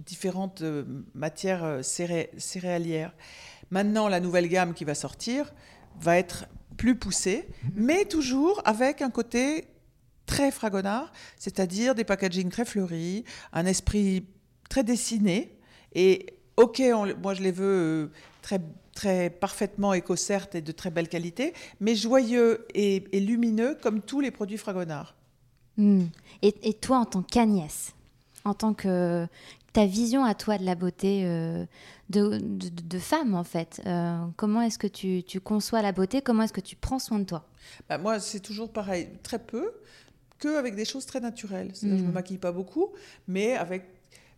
[0.06, 3.14] différentes euh, matières céré- céréalières.
[3.72, 5.54] Maintenant, la nouvelle gamme qui va sortir
[6.00, 6.46] va être
[6.80, 9.66] plus poussée, mais toujours avec un côté
[10.26, 14.26] très fragonard, c'est-à-dire des packagings très fleuris, un esprit
[14.70, 15.58] très dessiné.
[15.94, 16.26] Et
[16.56, 18.12] ok, on- moi je les veux euh,
[18.42, 18.62] très,
[18.96, 24.22] très parfaitement éco-certes et de très belle qualité, mais joyeux et, et lumineux comme tous
[24.22, 25.16] les produits fragonard.
[25.76, 26.06] Hmm.
[26.42, 27.94] Et, et toi, en tant qu'Agnès,
[28.50, 29.28] en tant que
[29.74, 31.66] ta vision à toi de la beauté euh,
[32.10, 36.22] de, de- de femme, en fait, euh, comment est-ce que tu, tu conçois la beauté?
[36.22, 37.46] Comment est-ce que tu prends soin de toi?
[37.88, 39.72] Bah, moi, c'est toujours pareil, très peu,
[40.40, 41.72] que avec des choses très naturelles.
[41.80, 42.12] Je ne me Mm.
[42.12, 42.90] maquille pas beaucoup,
[43.28, 43.84] mais avec,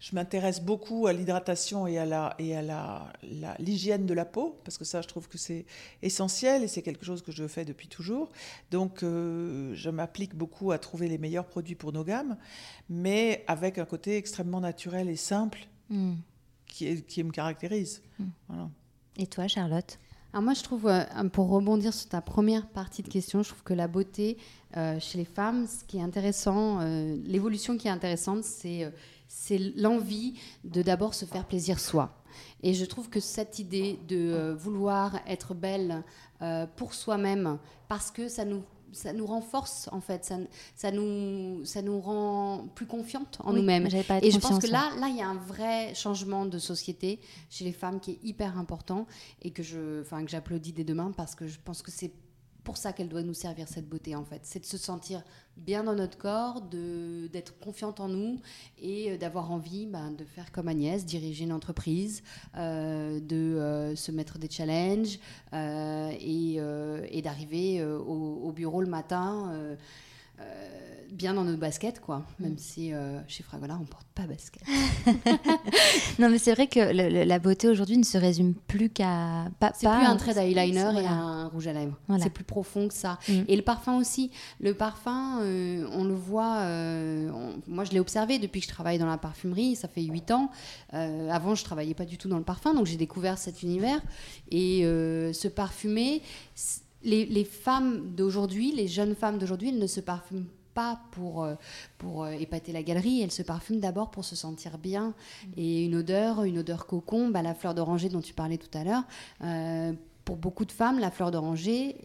[0.01, 4.25] je m'intéresse beaucoup à l'hydratation et à la et à la, la- l'hygiène de la
[4.25, 5.65] peau, parce que ça, je trouve que c'est
[6.01, 8.31] essentiel et c'est quelque chose que je fais depuis toujours.
[8.71, 12.35] Donc, euh, je m'applique beaucoup à trouver les meilleurs produits pour nos gammes,
[12.89, 16.15] mais avec un côté extrêmement naturel et simple Hmm.
[16.65, 18.01] qui, est- qui me caractérise.
[18.17, 18.23] Mm.
[18.47, 18.69] Voilà.
[19.17, 19.99] Et toi, Charlotte?
[20.33, 23.63] Alors moi, je trouve, euh, pour rebondir sur ta première partie de question, je trouve
[23.63, 24.37] que la beauté
[24.77, 28.89] euh, chez les femmes, ce qui est intéressant, euh, l'évolution qui est intéressante, c'est euh,
[29.33, 30.33] c'est l'envie
[30.65, 32.21] de d'abord se faire plaisir soi.
[32.63, 36.03] Et je trouve que cette idée de euh, vouloir être belle
[36.41, 37.57] euh, pour soi-même,
[37.87, 38.63] parce que ça nous
[38.93, 40.37] ça nous renforce en fait, ça,
[40.75, 43.87] ça nous ça nous rend plus confiantes en Oui, nous-mêmes.
[44.21, 47.63] Et je pense que là, là, il y a un vrai changement de société chez
[47.63, 49.07] les femmes qui est hyper important
[49.41, 52.11] et que je, enfin, que j'applaudis dès demain parce que je pense que c'est
[52.63, 54.41] pour ça qu'elle doit nous servir cette beauté en fait.
[54.43, 55.23] C'est de se sentir
[55.57, 58.39] bien dans notre corps, d'être confiante en nous
[58.81, 62.23] et euh, d'avoir envie ben, de faire comme Agnès, diriger une entreprise,
[62.57, 65.19] euh, de euh, se mettre des challenges
[65.53, 69.77] et, d'arriver au bureau le matin.
[70.41, 72.23] Euh, bien dans nos baskets, quoi.
[72.39, 74.63] Même si euh, chez Fragola, on porte pas basket.
[76.19, 79.45] Non, mais c'est vrai que le- le- la beauté aujourd'hui ne se résume plus qu'à.
[79.59, 81.11] Pas, C'est plus un trait d'eyeliner et voilà.
[81.11, 81.97] un rouge à lèvres.
[82.07, 82.23] Voilà.
[82.23, 83.17] C'est plus profond que ça.
[83.27, 83.33] Mm.
[83.47, 84.29] Et le parfum aussi.
[84.59, 86.57] Le parfum, euh, on le voit.
[86.61, 89.75] on- moi, je l'ai observé depuis que je travaille dans la parfumerie.
[89.75, 90.49] Ça fait 8 ans.
[90.91, 93.99] Avant, je travaillais pas du tout dans le parfum, donc j'ai découvert cet univers.
[94.51, 96.21] Et se parfumer,
[97.03, 101.55] les, les femmes d'aujourd'hui, les jeunes femmes d'aujourd'hui, elles ne se parfument pas pour, euh,
[101.97, 105.13] pour euh, épater la galerie, elles se parfument d'abord pour se sentir bien.
[105.57, 108.83] Et une odeur, une odeur cocon, bah, la fleur d'oranger dont tu parlais tout à
[108.83, 109.03] l'heure,
[109.43, 109.93] euh,
[110.25, 111.95] pour beaucoup de femmes, la fleur d'oranger,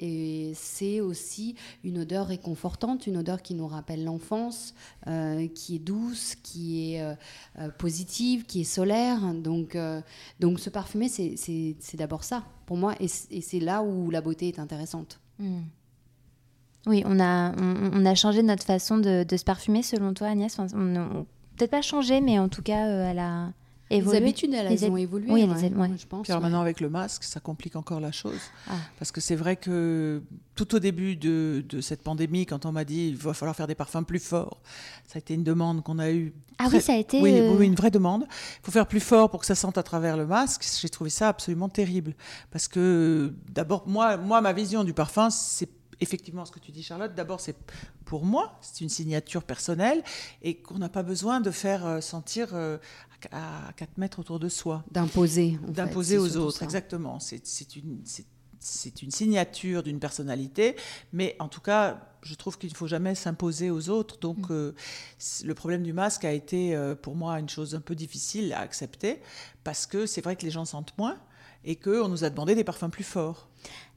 [0.54, 1.54] c'est aussi
[1.84, 4.74] une odeur réconfortante, une odeur qui nous rappelle l'enfance,
[5.06, 7.14] euh, qui est douce, qui est euh,
[7.58, 9.20] euh, positive, qui est solaire.
[9.34, 9.76] Donc,
[10.40, 14.58] donc se parfumer, c'est- d'abord ça, pour moi, et c'est là où la beauté est
[14.58, 15.20] intéressante.
[15.38, 15.62] Hmm.
[16.86, 20.56] Oui, on a, on, on a changé notre façon de, se parfumer selon toi, Agnès?
[20.56, 23.52] Peut-être pas changé, mais en tout cas, elle a
[23.90, 24.18] évolué.
[24.20, 25.30] Les habitudes, elles, Les hab- ont évolué.
[25.30, 25.90] oui, ouais, ouais.
[25.98, 26.22] je pense.
[26.22, 26.48] Puis alors ouais.
[26.48, 28.40] maintenant avec le masque, ça complique encore la chose.
[28.68, 28.72] Ah.
[28.98, 30.22] Parce que c'est vrai que
[30.54, 33.66] tout au début de, de cette pandémie, quand on m'a dit il va falloir faire
[33.66, 34.60] des parfums plus forts,
[35.06, 36.32] ça a été une demande qu'on a eue.
[36.58, 37.20] Ah très- oui, ça a été.
[37.20, 38.24] Oui, euh, oui, une vraie demande.
[38.28, 40.64] Il faut faire plus fort pour que ça sente à travers le masque.
[40.80, 42.14] J'ai trouvé ça absolument terrible.
[42.50, 45.68] Parce que d'abord, moi, moi, ma vision du parfum, c'est
[46.00, 47.14] effectivement ce que tu dis, Charlotte.
[47.14, 47.56] D'abord, c'est
[48.04, 50.02] pour moi, c'est une signature personnelle
[50.42, 52.78] et qu'on n'a pas besoin de faire euh, sentir euh,
[53.32, 55.58] à 4 mètres autour de soi D'imposer.
[55.68, 56.64] d'imposer aux autres, ça.
[56.64, 57.18] exactement.
[57.20, 58.02] C'est une,
[59.10, 60.76] signature d'une personnalité,
[61.12, 64.18] mais en tout cas, je trouve qu'il ne faut jamais s'imposer aux autres.
[64.18, 64.74] Donc, euh,
[65.18, 68.52] c- le problème du masque a été euh, pour moi une chose un peu difficile
[68.52, 69.20] à accepter,
[69.62, 71.16] parce que c'est vrai que les gens sentent moins.
[71.66, 73.48] Et qu'on nous a demandé des parfums plus forts.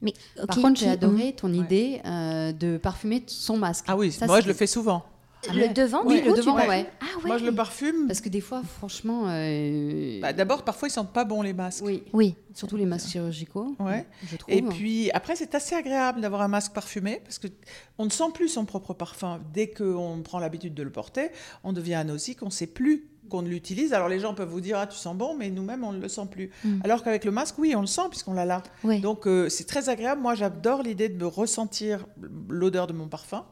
[0.02, 0.12] Mais,
[0.46, 3.84] Par contre, j'ai adoré ton idée euh, de parfumer son masque.
[3.88, 5.04] Ah oui, moi je le fais souvent.
[5.48, 6.86] Ah, le devant, oui, le devant, ouais.
[7.00, 7.26] Ah, ouais.
[7.26, 8.06] Moi, je le parfume.
[8.06, 9.24] Parce que des fois, franchement.
[9.28, 10.20] Euh...
[10.20, 11.82] Bah, D'abord, parfois, ils sentent pas bon les masques.
[11.82, 12.34] Oui, oui.
[12.52, 13.74] Surtout les masques chirurgicaux.
[13.78, 14.06] Ouais.
[14.26, 14.54] Je trouve.
[14.54, 17.48] Et puis après, c'est assez agréable d'avoir un masque parfumé parce que
[17.96, 21.30] on ne sent plus son propre parfum dès qu'on prend l'habitude de le porter.
[21.64, 23.94] On devient anosique, on ne sait plus qu'on l'utilise.
[23.94, 26.08] Alors les gens peuvent vous dire ah tu sens bon, mais nous-mêmes on ne le
[26.08, 26.50] sent plus.
[26.64, 26.80] Mm.
[26.84, 28.62] Alors qu'avec le masque, oui, on le sent puisqu'on l'a là.
[29.00, 30.20] Donc euh, c'est très agréable.
[30.20, 32.06] Moi, j'adore l'idée de me ressentir
[32.48, 33.46] l'odeur de mon parfum.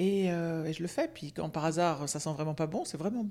[0.00, 1.08] Euh, et, je le fais.
[1.12, 3.26] Puis quand par hasard ça sent vraiment pas bon, c'est vraiment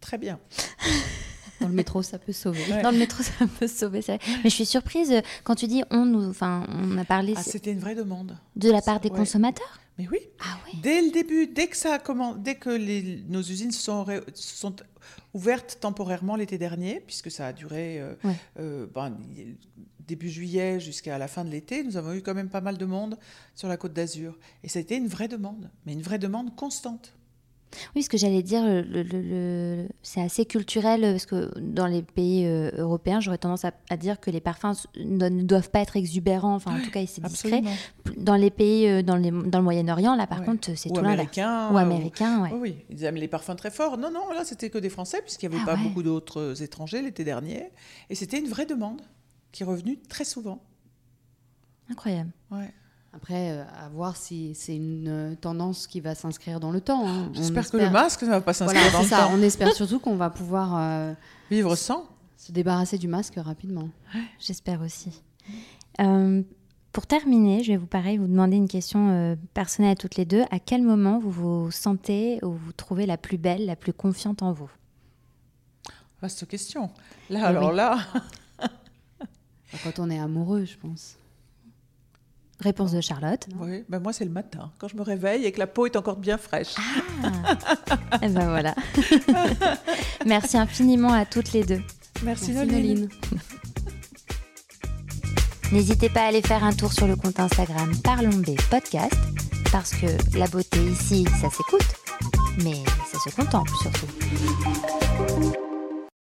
[0.00, 0.38] très bien.
[1.60, 2.82] Dans le métro, ça peut sauver.
[2.82, 4.02] Dans le métro, ça peut sauver.
[4.08, 7.32] Mais je suis surprise quand tu dis on nous, enfin, on a parlé.
[7.34, 8.36] Ah, c'était une vraie demande.
[8.56, 9.80] De la part des consommateurs?
[9.98, 10.18] Mais oui.
[10.40, 14.04] Ah dès le début, dès que ça a dès que les, nos usines se sont,
[14.34, 14.76] sont
[15.34, 18.02] ouvertes temporairement l'été dernier, puisque ça a duré
[18.58, 19.16] euh, ben,
[20.06, 22.84] début juillet jusqu'à la fin de l'été, nous avons eu quand même pas mal de
[22.84, 23.18] monde
[23.54, 24.38] sur la côte d'Azur.
[24.62, 27.12] Et ça a été une vraie demande, mais une vraie demande constante.
[27.94, 32.70] Oui, ce que j'allais dire, le, c'est assez culturel parce que dans les pays euh,
[32.76, 36.82] européens, j'aurais tendance à, dire que les parfums ne, doivent pas être exubérants, enfin en
[36.82, 37.62] tout cas c'est discret.
[38.16, 41.36] Dans les pays, euh, dans, dans le Moyen-Orient, là par contre, c'est tout l'inverse.
[41.72, 42.50] Ou américain, oui.
[42.60, 42.76] oui.
[42.90, 43.98] Ils aiment les parfums très forts.
[43.98, 47.02] Non, non, là c'était que des Français puisqu'il n'y avait ah pas beaucoup d'autres étrangers
[47.02, 47.70] l'été dernier.
[48.10, 49.00] Et c'était une vraie demande
[49.52, 50.62] qui est revenu très souvent.
[51.90, 52.30] Incroyable.
[52.50, 52.72] Ouais.
[53.16, 57.08] Après, euh, à voir si c'est une euh, tendance qui va s'inscrire dans le temps.
[57.08, 57.30] Hein.
[57.32, 59.30] J'espère que le masque ne va pas s'inscrire dans le temps.
[59.32, 61.14] On espère surtout qu'on va pouvoir euh,
[61.50, 62.04] vivre sans.
[62.36, 63.88] Se débarrasser du masque rapidement.
[64.38, 65.22] J'espère aussi.
[66.92, 70.42] pour terminer, je vais vous pareil vous demander une question personnelle à toutes les deux.
[70.50, 74.42] À quel moment vous vous sentez ou vous trouvez la plus belle, la plus confiante
[74.42, 74.70] en vous?
[76.20, 76.90] Vaste question.
[77.30, 77.98] Là, eh alors là.
[79.82, 81.16] Quand on est amoureux, je pense.
[82.60, 83.46] Réponse de Charlotte.
[83.58, 85.96] Oui, ben moi c'est le matin, quand je me réveille et que la peau est
[85.96, 86.74] encore bien fraîche.
[87.22, 87.52] Ah
[88.14, 88.74] Et eh ben voilà.
[90.26, 91.82] Merci infiniment à toutes les deux.
[92.22, 93.08] Merci, Noline.
[95.72, 99.16] N'hésitez pas à aller faire un tour sur le compte Instagram Parlons B Podcast,
[99.72, 100.06] parce que
[100.38, 101.86] la beauté ici, ça s'écoute,
[102.62, 102.82] mais
[103.12, 104.06] ça se contemple surtout.